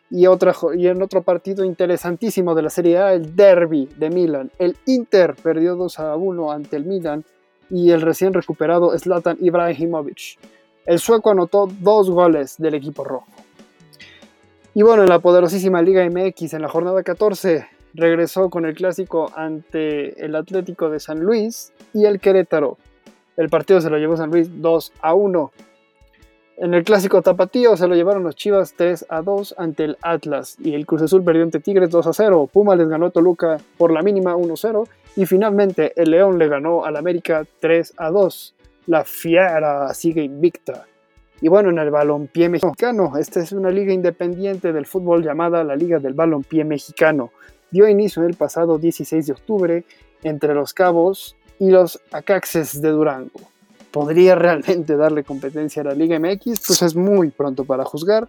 Y, 0.09 0.27
otra, 0.27 0.53
y 0.75 0.87
en 0.87 1.01
otro 1.01 1.23
partido 1.23 1.63
interesantísimo 1.63 2.53
de 2.53 2.61
la 2.61 2.69
Serie 2.69 2.97
A, 2.99 3.13
el 3.13 3.35
Derby 3.35 3.89
de 3.97 4.09
Milan. 4.09 4.51
El 4.59 4.75
Inter 4.85 5.35
perdió 5.41 5.75
2 5.75 5.99
a 5.99 6.15
1 6.15 6.51
ante 6.51 6.75
el 6.75 6.85
Milan 6.85 7.23
y 7.69 7.91
el 7.91 8.01
recién 8.01 8.33
recuperado 8.33 8.97
Zlatan 8.97 9.37
Ibrahimovic. 9.39 10.37
El 10.85 10.99
sueco 10.99 11.31
anotó 11.31 11.67
dos 11.79 12.09
goles 12.09 12.57
del 12.57 12.75
equipo 12.75 13.03
rojo. 13.03 13.25
Y 14.75 14.81
bueno, 14.81 15.03
en 15.03 15.09
la 15.09 15.19
poderosísima 15.19 15.81
Liga 15.81 16.07
MX, 16.07 16.53
en 16.53 16.61
la 16.61 16.67
jornada 16.67 17.03
14, 17.03 17.67
regresó 17.93 18.49
con 18.49 18.65
el 18.65 18.75
clásico 18.75 19.31
ante 19.35 20.23
el 20.23 20.35
Atlético 20.35 20.89
de 20.89 20.99
San 20.99 21.19
Luis 21.21 21.73
y 21.93 22.05
el 22.05 22.19
Querétaro. 22.19 22.77
El 23.37 23.49
partido 23.49 23.81
se 23.81 23.89
lo 23.89 23.97
llevó 23.97 24.17
San 24.17 24.31
Luis 24.31 24.61
2 24.61 24.93
a 25.01 25.13
1. 25.13 25.51
En 26.57 26.73
el 26.75 26.83
clásico 26.83 27.21
tapatío 27.21 27.75
se 27.75 27.87
lo 27.87 27.95
llevaron 27.95 28.23
los 28.23 28.35
Chivas 28.35 28.75
3 28.77 29.07
a 29.09 29.21
2 29.21 29.55
ante 29.57 29.85
el 29.85 29.97
Atlas 30.01 30.55
y 30.59 30.75
el 30.75 30.85
Cruz 30.85 31.01
Azul 31.01 31.23
perdió 31.23 31.43
ante 31.43 31.59
Tigres 31.59 31.89
2 31.89 32.07
a 32.07 32.13
0. 32.13 32.49
Puma 32.51 32.75
les 32.75 32.87
ganó 32.87 33.07
a 33.07 33.09
Toluca 33.09 33.57
por 33.77 33.91
la 33.91 34.03
mínima 34.03 34.35
1 34.35 34.55
0 34.55 34.83
y 35.15 35.25
finalmente 35.25 35.93
el 35.95 36.11
León 36.11 36.37
le 36.37 36.47
ganó 36.47 36.85
al 36.85 36.95
América 36.95 37.45
3 37.59 37.95
a 37.97 38.11
2. 38.11 38.55
La 38.85 39.03
Fiera 39.03 39.91
sigue 39.93 40.21
invicta. 40.21 40.85
Y 41.41 41.49
bueno, 41.49 41.71
en 41.71 41.79
el 41.79 41.89
balompié 41.89 42.47
mexicano, 42.49 43.17
esta 43.17 43.41
es 43.41 43.51
una 43.51 43.69
liga 43.69 43.91
independiente 43.91 44.71
del 44.71 44.85
fútbol 44.85 45.23
llamada 45.23 45.63
la 45.63 45.75
Liga 45.75 45.99
del 45.99 46.13
Balompié 46.13 46.63
Mexicano. 46.63 47.31
Dio 47.73 47.89
inicio 47.89 48.23
el 48.23 48.35
pasado 48.35 48.77
16 48.77 49.25
de 49.25 49.33
octubre 49.33 49.83
entre 50.21 50.53
los 50.53 50.75
Cabos 50.75 51.35
y 51.57 51.71
los 51.71 51.99
Acaxes 52.11 52.79
de 52.83 52.89
Durango. 52.89 53.41
¿Podría 53.89 54.35
realmente 54.35 54.95
darle 54.95 55.23
competencia 55.23 55.81
a 55.81 55.85
la 55.85 55.95
Liga 55.95 56.19
MX? 56.19 56.67
Pues 56.67 56.83
es 56.83 56.95
muy 56.95 57.31
pronto 57.31 57.65
para 57.65 57.83
juzgar, 57.83 58.27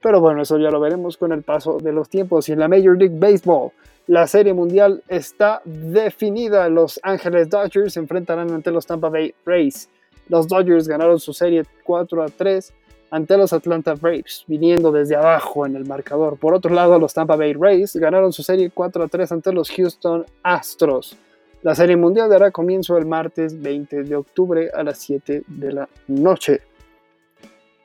pero 0.00 0.20
bueno, 0.20 0.42
eso 0.42 0.58
ya 0.58 0.70
lo 0.70 0.78
veremos 0.78 1.16
con 1.16 1.32
el 1.32 1.42
paso 1.42 1.78
de 1.78 1.92
los 1.92 2.08
tiempos. 2.08 2.48
Y 2.48 2.52
en 2.52 2.60
la 2.60 2.68
Major 2.68 2.96
League 2.96 3.18
Baseball, 3.18 3.72
la 4.06 4.28
Serie 4.28 4.54
Mundial 4.54 5.02
está 5.08 5.60
definida. 5.64 6.68
Los 6.68 7.00
Ángeles 7.02 7.50
Dodgers 7.50 7.94
se 7.94 7.98
enfrentarán 7.98 8.52
ante 8.52 8.70
los 8.70 8.86
Tampa 8.86 9.08
Bay 9.08 9.34
Rays. 9.44 9.88
Los 10.28 10.46
Dodgers 10.46 10.86
ganaron 10.86 11.18
su 11.18 11.32
serie 11.32 11.64
4 11.82 12.22
a 12.22 12.26
3 12.26 12.72
ante 13.14 13.36
los 13.36 13.52
Atlanta 13.52 13.94
Braves, 13.94 14.42
viniendo 14.48 14.90
desde 14.90 15.14
abajo 15.14 15.64
en 15.64 15.76
el 15.76 15.84
marcador. 15.84 16.36
Por 16.36 16.52
otro 16.52 16.74
lado, 16.74 16.98
los 16.98 17.14
Tampa 17.14 17.36
Bay 17.36 17.52
Rays 17.52 17.94
ganaron 17.94 18.32
su 18.32 18.42
serie 18.42 18.72
4 18.74 19.04
a 19.04 19.06
3 19.06 19.30
ante 19.30 19.52
los 19.52 19.70
Houston 19.70 20.26
Astros. 20.42 21.16
La 21.62 21.76
serie 21.76 21.96
mundial 21.96 22.28
dará 22.28 22.50
comienzo 22.50 22.98
el 22.98 23.06
martes 23.06 23.62
20 23.62 24.02
de 24.02 24.16
octubre 24.16 24.68
a 24.74 24.82
las 24.82 24.98
7 24.98 25.44
de 25.46 25.72
la 25.72 25.88
noche. 26.08 26.62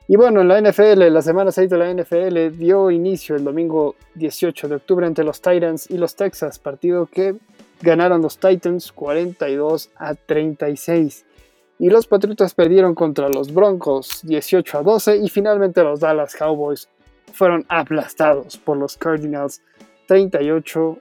Y 0.08 0.16
bueno, 0.16 0.40
en 0.40 0.48
la 0.48 0.60
NFL, 0.60 1.12
la 1.12 1.22
semana 1.22 1.52
6 1.52 1.70
de 1.70 1.78
la 1.78 1.94
NFL 1.94 2.58
dio 2.58 2.90
inicio 2.90 3.36
el 3.36 3.44
domingo 3.44 3.94
18 4.16 4.66
de 4.66 4.74
octubre 4.74 5.06
entre 5.06 5.24
los 5.24 5.40
Titans 5.40 5.88
y 5.88 5.96
los 5.96 6.16
Texas, 6.16 6.58
partido 6.58 7.06
que 7.06 7.36
ganaron 7.82 8.20
los 8.20 8.36
Titans 8.36 8.90
42 8.90 9.90
a 9.94 10.16
36 10.16 11.24
y 11.80 11.88
los 11.88 12.06
Patriotas 12.06 12.52
perdieron 12.54 12.94
contra 12.94 13.30
los 13.30 13.54
Broncos 13.54 14.20
18 14.24 14.78
a 14.78 14.82
12 14.82 15.16
y 15.16 15.30
finalmente 15.30 15.82
los 15.82 16.00
Dallas 16.00 16.36
Cowboys 16.36 16.90
fueron 17.32 17.64
aplastados 17.70 18.58
por 18.58 18.76
los 18.76 18.98
Cardinals 18.98 19.62
38 20.06 20.98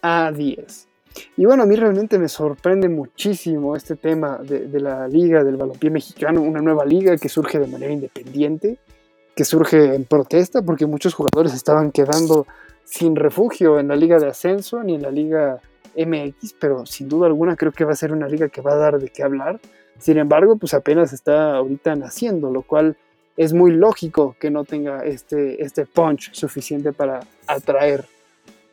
a 0.00 0.32
10. 0.32 0.88
Y 1.36 1.44
bueno, 1.44 1.64
a 1.64 1.66
mí 1.66 1.76
realmente 1.76 2.18
me 2.18 2.28
sorprende 2.28 2.88
muchísimo 2.88 3.76
este 3.76 3.94
tema 3.96 4.38
de, 4.38 4.80
la 4.80 5.06
liga 5.06 5.44
del 5.44 5.58
balompié 5.58 5.90
mexicano, 5.90 6.40
una 6.40 6.62
nueva 6.62 6.86
liga 6.86 7.18
que 7.18 7.28
surge 7.28 7.58
de 7.58 7.66
manera 7.66 7.92
independiente, 7.92 8.78
que 9.34 9.44
surge 9.44 9.94
en 9.94 10.04
protesta 10.04 10.62
porque 10.62 10.86
muchos 10.86 11.12
jugadores 11.12 11.52
estaban 11.52 11.92
quedando 11.92 12.46
sin 12.84 13.16
refugio 13.16 13.78
en 13.78 13.88
la 13.88 13.96
liga 13.96 14.18
de 14.18 14.28
ascenso 14.28 14.82
ni 14.82 14.94
en 14.94 15.02
la 15.02 15.10
liga 15.10 15.60
MX, 15.94 16.54
pero 16.58 16.86
sin 16.86 17.06
duda 17.06 17.26
alguna 17.26 17.54
creo 17.54 17.72
que 17.72 17.84
va 17.84 17.92
a 17.92 17.96
ser 17.96 18.12
una 18.12 18.28
liga 18.28 18.48
que 18.48 18.62
va 18.62 18.72
a 18.72 18.76
dar 18.76 18.98
de 18.98 19.10
qué 19.10 19.22
hablar 19.22 19.60
sin 19.98 20.18
embargo, 20.18 20.56
pues 20.56 20.74
apenas 20.74 21.12
está 21.12 21.56
ahorita 21.56 21.96
naciendo, 21.96 22.50
lo 22.50 22.62
cual 22.62 22.96
es 23.36 23.52
muy 23.52 23.72
lógico 23.72 24.36
que 24.38 24.50
no 24.50 24.64
tenga 24.64 25.04
este, 25.04 25.62
este 25.62 25.86
punch 25.86 26.32
suficiente 26.32 26.92
para 26.92 27.20
atraer 27.46 28.04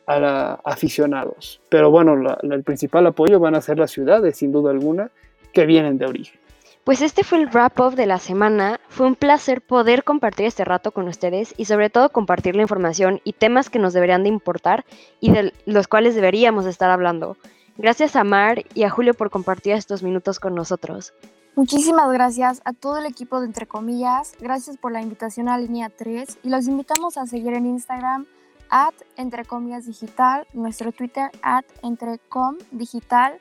a 0.06 0.18
los 0.18 0.58
aficionados. 0.64 1.60
Pero 1.68 1.90
bueno, 1.90 2.36
el 2.42 2.62
principal 2.62 3.06
apoyo 3.06 3.40
van 3.40 3.54
a 3.54 3.60
ser 3.60 3.78
las 3.78 3.90
ciudades, 3.90 4.36
sin 4.36 4.52
duda 4.52 4.70
alguna, 4.70 5.10
que 5.52 5.66
vienen 5.66 5.98
de 5.98 6.06
origen. 6.06 6.40
Pues 6.84 7.00
este 7.00 7.24
fue 7.24 7.38
el 7.38 7.48
wrap-up 7.48 7.94
de 7.94 8.04
la 8.04 8.18
semana. 8.18 8.78
Fue 8.88 9.06
un 9.06 9.14
placer 9.14 9.62
poder 9.62 10.04
compartir 10.04 10.44
este 10.44 10.66
rato 10.66 10.90
con 10.90 11.08
ustedes 11.08 11.54
y 11.56 11.64
sobre 11.64 11.88
todo 11.88 12.10
compartir 12.10 12.56
la 12.56 12.62
información 12.62 13.22
y 13.24 13.32
temas 13.32 13.70
que 13.70 13.78
nos 13.78 13.94
deberían 13.94 14.22
de 14.22 14.28
importar 14.28 14.84
y 15.18 15.30
de 15.30 15.54
los 15.64 15.88
cuales 15.88 16.14
deberíamos 16.14 16.66
estar 16.66 16.90
hablando. 16.90 17.38
Gracias 17.76 18.14
a 18.16 18.24
Mar 18.24 18.64
y 18.74 18.84
a 18.84 18.90
Julio 18.90 19.14
por 19.14 19.30
compartir 19.30 19.72
estos 19.72 20.02
minutos 20.02 20.38
con 20.38 20.54
nosotros. 20.54 21.12
Muchísimas 21.56 22.12
gracias 22.12 22.62
a 22.64 22.72
todo 22.72 22.98
el 22.98 23.06
equipo 23.06 23.40
de 23.40 23.46
Entre 23.46 23.66
Comillas, 23.66 24.32
gracias 24.40 24.76
por 24.76 24.90
la 24.90 25.00
invitación 25.00 25.48
a 25.48 25.56
Línea 25.56 25.88
3 25.88 26.38
y 26.42 26.48
los 26.48 26.66
invitamos 26.66 27.16
a 27.16 27.26
seguir 27.26 27.54
en 27.54 27.66
Instagram 27.66 28.26
at 28.70 28.94
Entre 29.16 29.44
Comillas 29.44 29.86
Digital, 29.86 30.48
nuestro 30.52 30.90
Twitter 30.90 31.30
at 31.42 31.64
Entrecom 31.82 32.58
Digital 32.72 33.38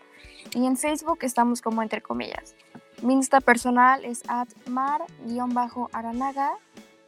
y 0.53 0.67
en 0.67 0.77
Facebook 0.77 1.17
estamos 1.21 1.61
como 1.61 1.81
Entre 1.81 2.01
Comillas. 2.01 2.55
Mi 3.01 3.13
Insta 3.13 3.41
personal 3.41 4.05
es 4.05 4.21
at 4.27 4.47
mar-aranaga 4.67 6.51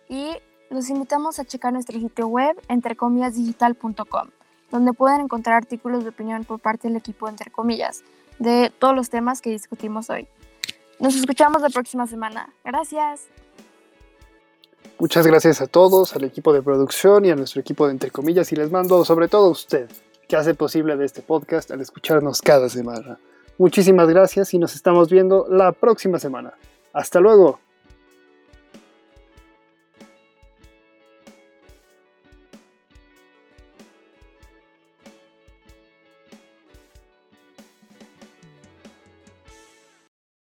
y 0.09 0.37
los 0.69 0.89
invitamos 0.89 1.39
a 1.39 1.45
checar 1.45 1.71
nuestro 1.71 1.99
sitio 1.99 2.27
web 2.27 2.59
entrecomillasdigital.com, 2.67 4.29
donde 4.75 4.91
pueden 4.91 5.21
encontrar 5.21 5.55
artículos 5.55 6.03
de 6.03 6.09
opinión 6.09 6.43
por 6.43 6.59
parte 6.59 6.89
del 6.89 6.97
equipo 6.97 7.29
Entre 7.29 7.49
Comillas 7.49 8.03
de 8.39 8.71
todos 8.77 8.93
los 8.93 9.09
temas 9.09 9.41
que 9.41 9.49
discutimos 9.49 10.09
hoy. 10.09 10.27
Nos 10.99 11.15
escuchamos 11.15 11.61
la 11.61 11.69
próxima 11.69 12.05
semana. 12.07 12.53
Gracias. 12.63 13.27
Muchas 14.99 15.25
gracias 15.25 15.61
a 15.61 15.67
todos, 15.67 16.13
al 16.15 16.25
equipo 16.25 16.51
de 16.51 16.61
producción 16.61 17.23
y 17.25 17.31
a 17.31 17.35
nuestro 17.35 17.61
equipo 17.61 17.85
de 17.85 17.93
Entre 17.93 18.11
Comillas 18.11 18.51
y 18.51 18.57
les 18.57 18.69
mando 18.69 19.03
sobre 19.05 19.29
todo 19.29 19.47
a 19.47 19.51
usted, 19.51 19.89
que 20.27 20.35
hace 20.35 20.53
posible 20.53 21.01
este 21.03 21.21
podcast 21.21 21.71
al 21.71 21.79
escucharnos 21.79 22.41
cada 22.41 22.67
semana. 22.67 23.17
Muchísimas 23.57 24.09
gracias 24.09 24.53
y 24.53 24.59
nos 24.59 24.75
estamos 24.75 25.09
viendo 25.09 25.47
la 25.49 25.71
próxima 25.71 26.19
semana. 26.19 26.53
Hasta 26.91 27.21
luego. 27.21 27.59